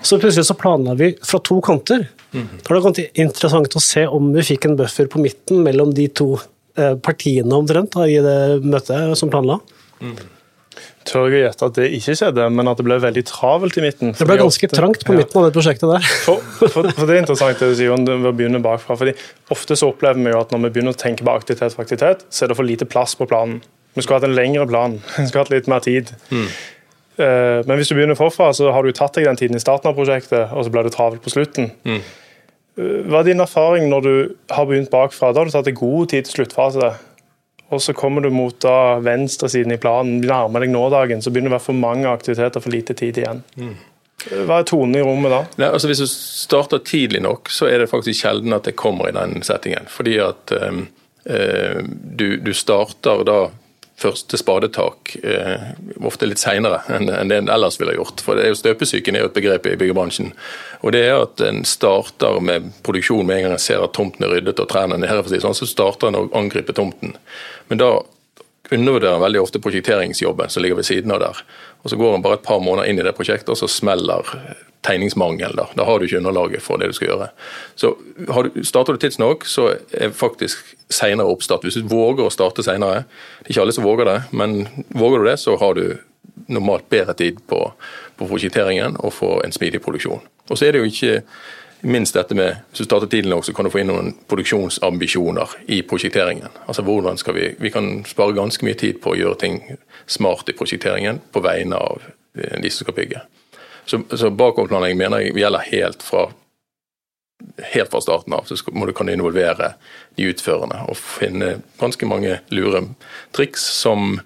[0.02, 2.08] Så plutselig så planla vi fra to kanter.
[2.32, 6.08] Da var det interessant å se om vi fikk en buffer på midten mellom de
[6.08, 6.48] to eh,
[7.04, 9.58] partiene omtrent i det møtet som planla.
[10.02, 10.16] Mm
[11.06, 13.84] tør jeg å gjette at det ikke skjedde, men at det ble veldig travelt i
[13.84, 14.14] midten.
[14.16, 16.08] Det ble ganske ofte, trangt på midten av det prosjektet der.
[16.24, 18.96] For, for, for det er interessant det du sier om å begynne bakfra.
[18.98, 19.14] fordi
[19.52, 22.26] Ofte så opplever vi jo at når vi begynner å tenke på aktivitet for aktivitet,
[22.30, 23.60] så er det for lite plass på planen.
[23.96, 24.96] Vi skulle hatt en lengre plan.
[25.18, 26.14] Vi skulle hatt litt mer tid.
[26.32, 26.46] Mm.
[27.18, 29.90] Uh, men hvis du begynner forfra, så har du tatt deg den tiden i starten
[29.90, 31.68] av prosjektet, og så blir det travelt på slutten.
[31.84, 32.00] Mm.
[32.76, 34.12] Hva er din erfaring når du
[34.48, 35.32] har begynt bakfra?
[35.32, 36.94] Da har du tatt deg god tid til sluttfase
[37.72, 41.54] og så kommer du mot da venstresiden i planen, nærmer deg nådagen, så begynner det
[41.54, 43.40] å være for mange aktiviteter, for lite tid igjen.
[43.56, 43.78] Mm.
[44.46, 45.38] Hva er tonen i rommet da?
[45.58, 49.08] Nei, altså Hvis du starter tidlig nok, så er det faktisk sjelden at det kommer
[49.08, 49.88] i den settingen.
[49.90, 50.84] Fordi at um,
[51.24, 53.38] du, du, starter da
[54.02, 55.68] første spadetak uh,
[56.04, 58.22] ofte litt seinere enn det en ellers ville gjort.
[58.24, 60.32] For det er jo Støpesyken er jo et begrep i byggebransjen.
[60.82, 64.26] Og det er at En starter med produksjon med en gang en ser at tomten
[64.26, 65.40] er ryddet og trærne er nede.
[65.42, 67.16] Sånn, så starter en å angripe tomten.
[67.70, 67.92] Men da
[68.72, 71.42] undervurderer en veldig ofte prosjekteringsjobben som ligger ved siden av der.
[71.82, 74.28] Og Så går en bare et par måneder inn i det prosjektet, og så smeller
[74.82, 75.56] tegningsmangel.
[75.56, 77.28] Da Da har du ikke underlaget for det du skal gjøre.
[77.74, 81.62] Så du, Starter du tidsnok, så er faktisk senere oppstart.
[81.62, 83.04] Hvis du våger å starte senere,
[83.40, 85.98] det er ikke alle som våger det, men våger du det, så har du
[86.46, 87.72] normalt bedre tid på,
[88.16, 90.22] på prosjekteringen og få en smidig produksjon.
[90.50, 91.22] Og så er det jo ikke
[91.82, 95.56] minst dette med Hvis du starter tidlig nok, så kan du få inn noen produksjonsambisjoner
[95.66, 96.50] i prosjekteringen.
[96.66, 99.62] Altså hvordan skal Vi vi kan spare ganske mye tid på å gjøre ting
[100.06, 102.02] smart i prosjekteringen på vegne av
[102.34, 103.20] de som skal bygge.
[103.84, 106.28] Så, så bakoverplanlegging mener jeg gjelder helt fra,
[107.74, 108.46] helt fra starten av.
[108.46, 109.74] Så må du kan involvere
[110.18, 112.86] de utførende og finne ganske mange lure
[113.36, 114.20] triks som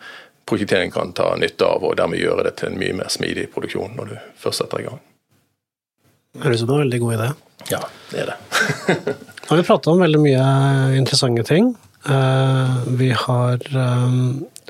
[0.46, 3.96] prosjektering kan ta nytte av, og dermed gjøre det til en mye mer smidig produksjon
[3.98, 5.00] når du først setter i gang.
[6.44, 7.30] Høres ut som en veldig god idé.
[7.72, 7.80] Ja,
[8.12, 8.36] det er det.
[9.46, 10.44] Nå har vi pratet om veldig mye
[10.98, 11.72] interessante ting.
[12.07, 14.16] Eh, vi har eh,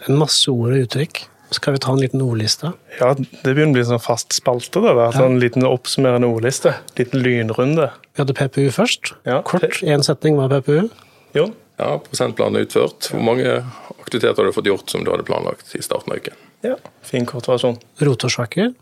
[0.07, 1.23] en masse ord og uttrykk.
[1.55, 2.73] Skal vi ta en liten ordliste?
[2.99, 4.81] Ja, det begynner å bli en sånn fast spalte.
[4.83, 5.15] det der.
[5.15, 5.27] Ja.
[5.27, 6.75] En liten oppsummerende ordliste.
[6.99, 7.91] Liten lynrunde.
[8.17, 9.13] Vi hadde PPU først.
[9.29, 9.43] Ja.
[9.47, 10.89] Kort, én setning var PPU.
[11.37, 11.51] Jo.
[11.79, 13.11] Ja, prosentplanen er utført.
[13.13, 13.61] Hvor mange
[14.01, 16.43] aktiviteter har du fått gjort som du hadde planlagt i starten av uken?
[16.67, 16.75] Ja,
[17.07, 17.79] fin kortversjon.
[18.03, 18.73] Rotårsaker.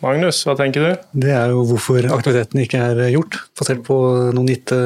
[0.00, 1.06] Magnus, hva tenker du?
[1.26, 3.96] Det er jo hvorfor aktiviteten ikke er gjort, basert på
[4.32, 4.78] noen gitte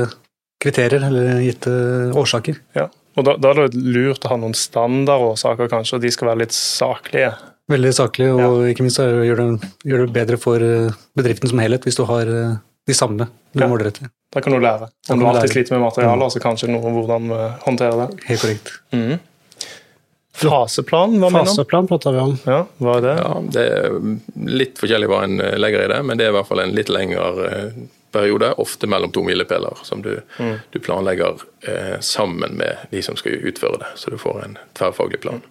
[0.64, 1.70] kriterier eller gitte
[2.18, 2.59] årsaker.
[2.74, 6.33] Ja, og Da, da er det lurt å ha noen standardårsaker, kanskje, og de skal
[6.33, 7.33] være litt saklige.
[7.71, 8.73] Veldig saklige, og ja.
[8.75, 12.29] ikke minst gjør det, gjør det bedre for eh, bedriften som helhet hvis du har
[12.29, 13.69] eh, de samme du ja.
[13.71, 14.11] måler etter.
[14.35, 14.91] Da kan du lære.
[15.11, 16.35] Om du alltid sliter med materialer, mm.
[16.35, 18.25] så kanskje noe om hvordan vi håndterer det.
[18.27, 18.75] Helt korrekt.
[18.93, 19.23] Mm.
[20.35, 21.53] Faseplan, hva mener du?
[21.53, 22.33] Faseplan prater vi om.
[22.43, 23.12] Ja, hva er det?
[23.21, 23.99] Ja, det er
[24.51, 26.75] litt forskjellig hva en eh, legger i det, men det er i hvert fall en
[26.75, 27.85] litt lengre eh,
[28.15, 30.55] periode, ofte mellom to milepæler, som du, mm.
[30.73, 33.91] du planlegger eh, sammen med de som skal utføre det.
[34.01, 35.43] Så du får en tverrfaglig plan.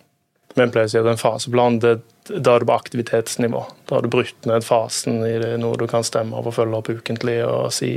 [0.58, 1.96] Men pleier å si at en faseplan det,
[2.30, 3.64] da er du på aktivitetsnivå.
[3.90, 6.80] Da har du brutt ned fasen i det, noe du kan stemme over og følge
[6.80, 7.94] opp ukentlig og si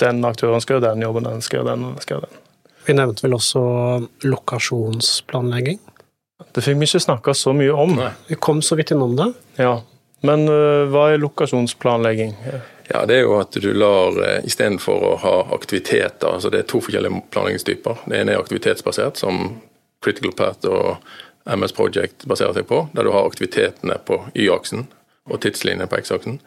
[0.00, 2.40] den aktøren skal gjøre den jobben, den skal gjøre den, den skal gjøre den.
[2.82, 3.62] Vi nevnte vel også
[4.26, 5.78] lokasjonsplanlegging?
[6.52, 7.94] Det fikk vi ikke snakka så mye om.
[8.00, 8.10] Nei.
[8.26, 9.30] Vi kom så vidt innom det.
[9.62, 9.80] Ja,
[10.26, 12.36] Men uh, hva er lokasjonsplanlegging?
[12.92, 16.66] Ja, det er jo at du lar uh, istedenfor å ha aktiviteter altså Det er
[16.68, 18.02] to forskjellige planleggingstyper.
[18.04, 19.46] Det ene er aktivitetsbasert, som
[20.04, 20.98] critical path og
[21.44, 24.86] MS Project baserer seg på, der du har aktivitetene på Y-aksen
[25.30, 26.38] og tidslinjene på X-aksen.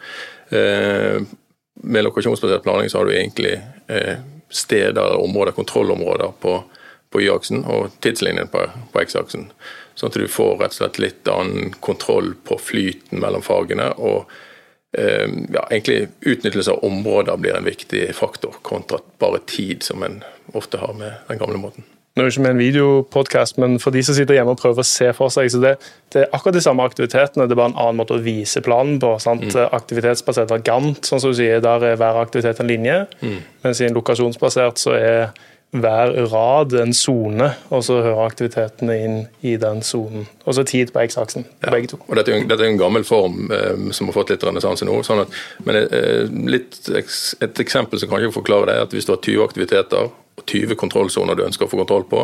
[0.56, 1.20] Eh,
[1.84, 3.54] med lokasjonsbasert planlegging så har du egentlig
[3.88, 6.58] eh, steder, områder, kontrollområder på,
[7.12, 9.50] på Y-aksen og tidslinjen på, på X-aksen.
[9.96, 13.92] Sånn at du får rett og slett litt annen kontroll på flyten mellom fagene.
[13.96, 14.44] og eh,
[14.96, 20.22] ja, egentlig Utnyttelse av områder blir en viktig faktor, kontra bare tid, som en
[20.54, 21.88] ofte har med den gamle måten.
[22.16, 24.80] Nå er det ikke med en videopodkast, men for de som sitter hjemme og prøver
[24.80, 25.74] å se for seg, så det,
[26.16, 29.02] det, er akkurat de samme aktivitetene, det er bare en annen måte å vise planen
[29.04, 29.10] på.
[29.20, 29.44] sant?
[29.52, 29.66] Mm.
[29.76, 33.02] Aktivitetsbasert er Gant, sånn som du sier, der er hver aktivitet en linje.
[33.20, 33.42] Mm.
[33.66, 35.36] Mens i en lokasjonsbasert så er
[35.76, 40.28] hver rad en sone, og så hører aktivitetene inn i den sonen.
[40.46, 41.72] Og så tid på X-aksen ja.
[41.74, 42.00] begge to.
[42.08, 44.88] Og Dette er en, dette er en gammel form eh, som har fått litt renessanse
[44.88, 45.02] nå.
[45.04, 49.16] Sånn at, men eh, litt, et eksempel som kanskje forklarer det, er at hvis du
[49.16, 52.24] har 20 aktiviteter og 20 kontrollsoner du ønsker å få kontroll på,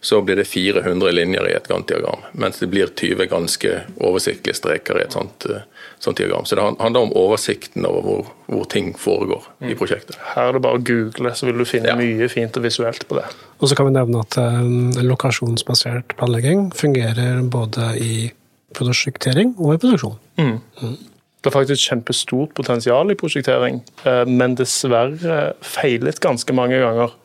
[0.00, 2.24] så blir det 400 linjer i et Gantt-diagram.
[2.32, 5.66] Mens det blir 20 ganske oversiktlige streker i et sånt, eh,
[6.00, 6.44] sånt diagram.
[6.44, 9.68] Så det handler om oversikten over hvor, hvor ting foregår mm.
[9.70, 10.16] i prosjektet.
[10.34, 11.98] Her er det bare å google, så vil du finne ja.
[11.98, 13.26] mye fint og visuelt på det.
[13.60, 18.14] Og så kan vi nevne at eh, lokasjonsbasert planlegging fungerer både i
[18.76, 20.18] prosjektering og i produksjon.
[20.40, 20.58] Mm.
[20.80, 20.98] Mm.
[21.40, 27.16] Det er faktisk kjempestort potensial i prosjektering, eh, men dessverre feilet ganske mange ganger.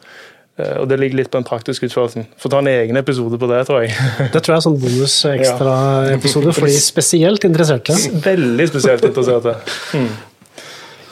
[0.56, 2.30] Eh, og det ligger litt på den praktiske utførelsen.
[2.40, 3.96] Får ta en egen episode på det, tror jeg.
[4.34, 7.98] Det tror jeg er sånn bonus ekstra-episode for de spesielt interesserte.
[8.24, 9.58] Veldig spesielt interesserte.
[9.98, 10.10] Mm.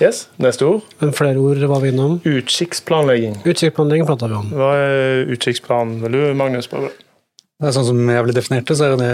[0.01, 0.87] Yes, Neste ord?
[0.99, 2.17] Men flere ord var vi innom.
[2.27, 3.37] Utkikksplanlegging.
[3.43, 4.47] Utkikksplanlegging prata vi om.
[4.57, 5.99] Hva er utkikksplan?
[6.03, 6.89] Vil du, Magnus, prøve?
[7.61, 9.11] Det er sånn som jeg ble definert det, så er det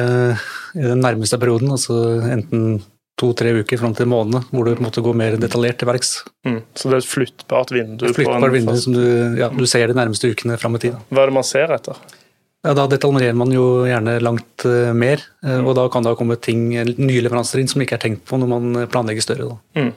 [0.80, 1.74] i den nærmeste perioden.
[1.76, 2.00] altså
[2.32, 2.80] enten
[3.20, 6.14] to-tre uker fram til månedene, hvor du måtte gå mer detaljert til verks.
[6.48, 6.62] Mm.
[6.78, 8.08] Så det er et flyttbart vindu?
[8.08, 9.04] Et flyttbart vindu som du,
[9.40, 10.98] ja, du, ser de nærmeste ukene fram i tid.
[11.12, 12.00] Hva er det man ser etter?
[12.66, 16.20] Ja, Da detaljerer man jo gjerne langt uh, mer, uh, og da kan det ha
[16.20, 19.52] kommet ting, nye leveranser inn som ikke er tenkt på når man planlegger større.
[19.54, 19.84] Da.
[19.84, 19.94] Mm.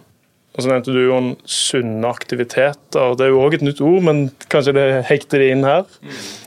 [0.53, 3.15] Og så nevnte du jo en sunne aktiviteter.
[3.17, 5.87] Det er jo òg et nytt ord, men kanskje det hekter det inn her.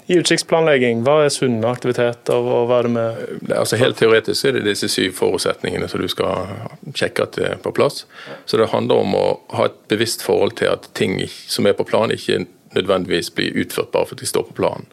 [0.06, 4.60] I utsiktsplanlegging, hva er sunne aktiviteter, og hva er det med altså Helt teoretisk er
[4.60, 6.53] det disse syv forutsetningene som du skal
[6.93, 8.03] sjekke at er på plass.
[8.45, 9.26] Så det handler om å
[9.58, 11.18] ha et bevisst forhold til at ting
[11.49, 12.43] som er på plan, ikke
[12.78, 14.86] nødvendigvis blir utført bare fordi de står på planen.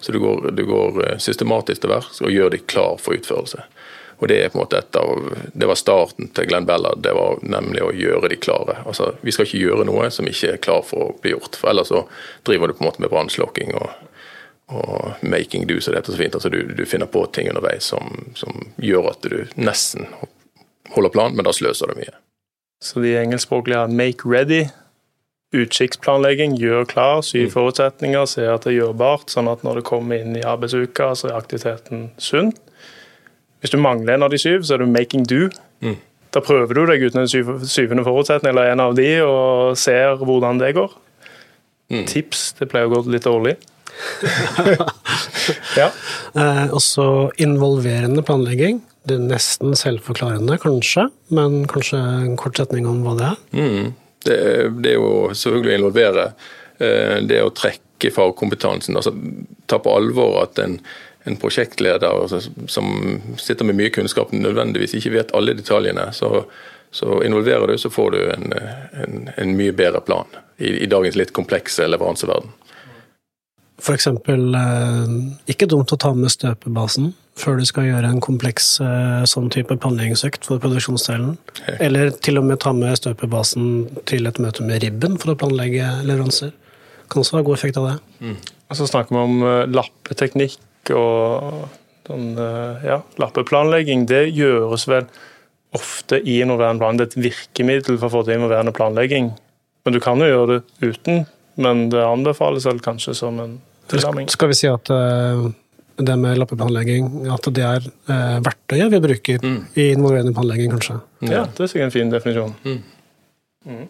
[0.00, 3.64] Så du går, du går eh, systematisk til verks og gjør de klar for utførelse.
[4.18, 7.02] Og Det er på en måte et av, det var starten til Glenn Bellad.
[7.02, 8.80] det var nemlig å gjøre de klare.
[8.86, 11.70] Altså, Vi skal ikke gjøre noe som ikke er klar for å bli gjort, for
[11.70, 12.04] ellers så
[12.42, 13.90] driver du på en måte med brannslokking og,
[14.74, 16.34] og, making do, som det heter så fint.
[16.34, 20.10] Altså, du, du, finner på ting underveis som, som, gjør at du nesten
[20.90, 22.18] holder plan, men da sløser du mye.
[22.82, 24.70] Så de engelskspråklige har 'make ready',
[25.54, 27.52] utkikksplanlegging, gjør klar, syv mm.
[27.54, 31.30] forutsetninger, se at det er gjørbart, sånn at når det kommer inn i arbeidsuka, så
[31.30, 32.52] er aktiviteten sunn.
[33.62, 35.48] Hvis du mangler en av de syv, så er du making do.
[35.84, 35.96] Mm.
[36.34, 40.20] Da prøver du deg uten en syv, syvende forutsetning eller en av de, og ser
[40.20, 40.94] hvordan det går.
[41.88, 42.04] Mm.
[42.10, 43.56] Tips det pleier å gå litt dårlig.
[45.80, 45.88] ja.
[46.38, 47.06] eh, også
[47.42, 48.82] involverende planlegging.
[49.08, 53.42] Det er nesten selvforklarende, kanskje, men kanskje en kort setning om hva det er?
[53.56, 53.90] Mm.
[54.26, 54.38] Det,
[54.82, 56.30] det, er jo selvfølgelig å involvere.
[56.78, 58.98] Eh, det å trekke fagkompetansen.
[58.98, 59.14] altså
[59.66, 60.76] Ta på alvor at en
[61.28, 62.88] en prosjektleder som
[63.36, 66.08] sitter med mye kunnskap, nødvendigvis ikke vet alle detaljene.
[66.16, 66.44] Så,
[66.90, 68.54] så involverer du, så får du en,
[69.04, 72.54] en, en mye bedre plan i, i, dagens litt komplekse leveranseverden.
[73.78, 74.08] F.eks.
[74.10, 75.10] Eh,
[75.52, 79.76] ikke dumt å ta med støpebasen før du skal gjøre en kompleks eh, sånn type
[79.78, 81.36] planleggingsøkt for produksjonsdelen.
[81.78, 85.92] Eller til og med ta med støpebasen til et møte med Ribben for å planlegge
[86.08, 86.50] leveranser.
[87.08, 87.98] Kan også ha god effekt av det.
[88.18, 88.34] Mm.
[88.68, 90.58] Og så snakker vi om uh, lappeteknikk
[90.96, 91.68] og
[92.08, 95.08] sånn, eh, ja, lappeplanlegging, det gjøres vel
[95.76, 96.98] ofte i innoverende plan.
[96.98, 99.32] Det er et virkemiddel for å få til innoverende planlegging.
[99.84, 101.26] Men du kan jo gjøre det uten,
[101.60, 103.58] men det anbefales vel kanskje som en
[103.90, 104.30] tilnærming.
[104.32, 105.48] Skal vi si at uh,
[105.98, 109.60] det med lappeplanlegging, at det er uh, verktøyet vi bruker mm.
[109.76, 110.98] i involverende planlegging, kanskje?
[111.28, 112.56] Ja, det er sikkert en fin definisjon.
[112.64, 112.82] Mm.
[113.68, 113.86] Mm.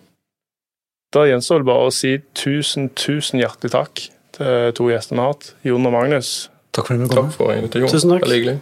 [1.15, 5.33] Da gjenstår det bare å si tusen, tusen hjertelig takk til to gjester vi har
[5.33, 6.33] hatt, Jon og Magnus.
[6.73, 7.93] Takk for invitasjonen.
[7.93, 8.27] Tusen takk.
[8.27, 8.59] Veldig hyggelig.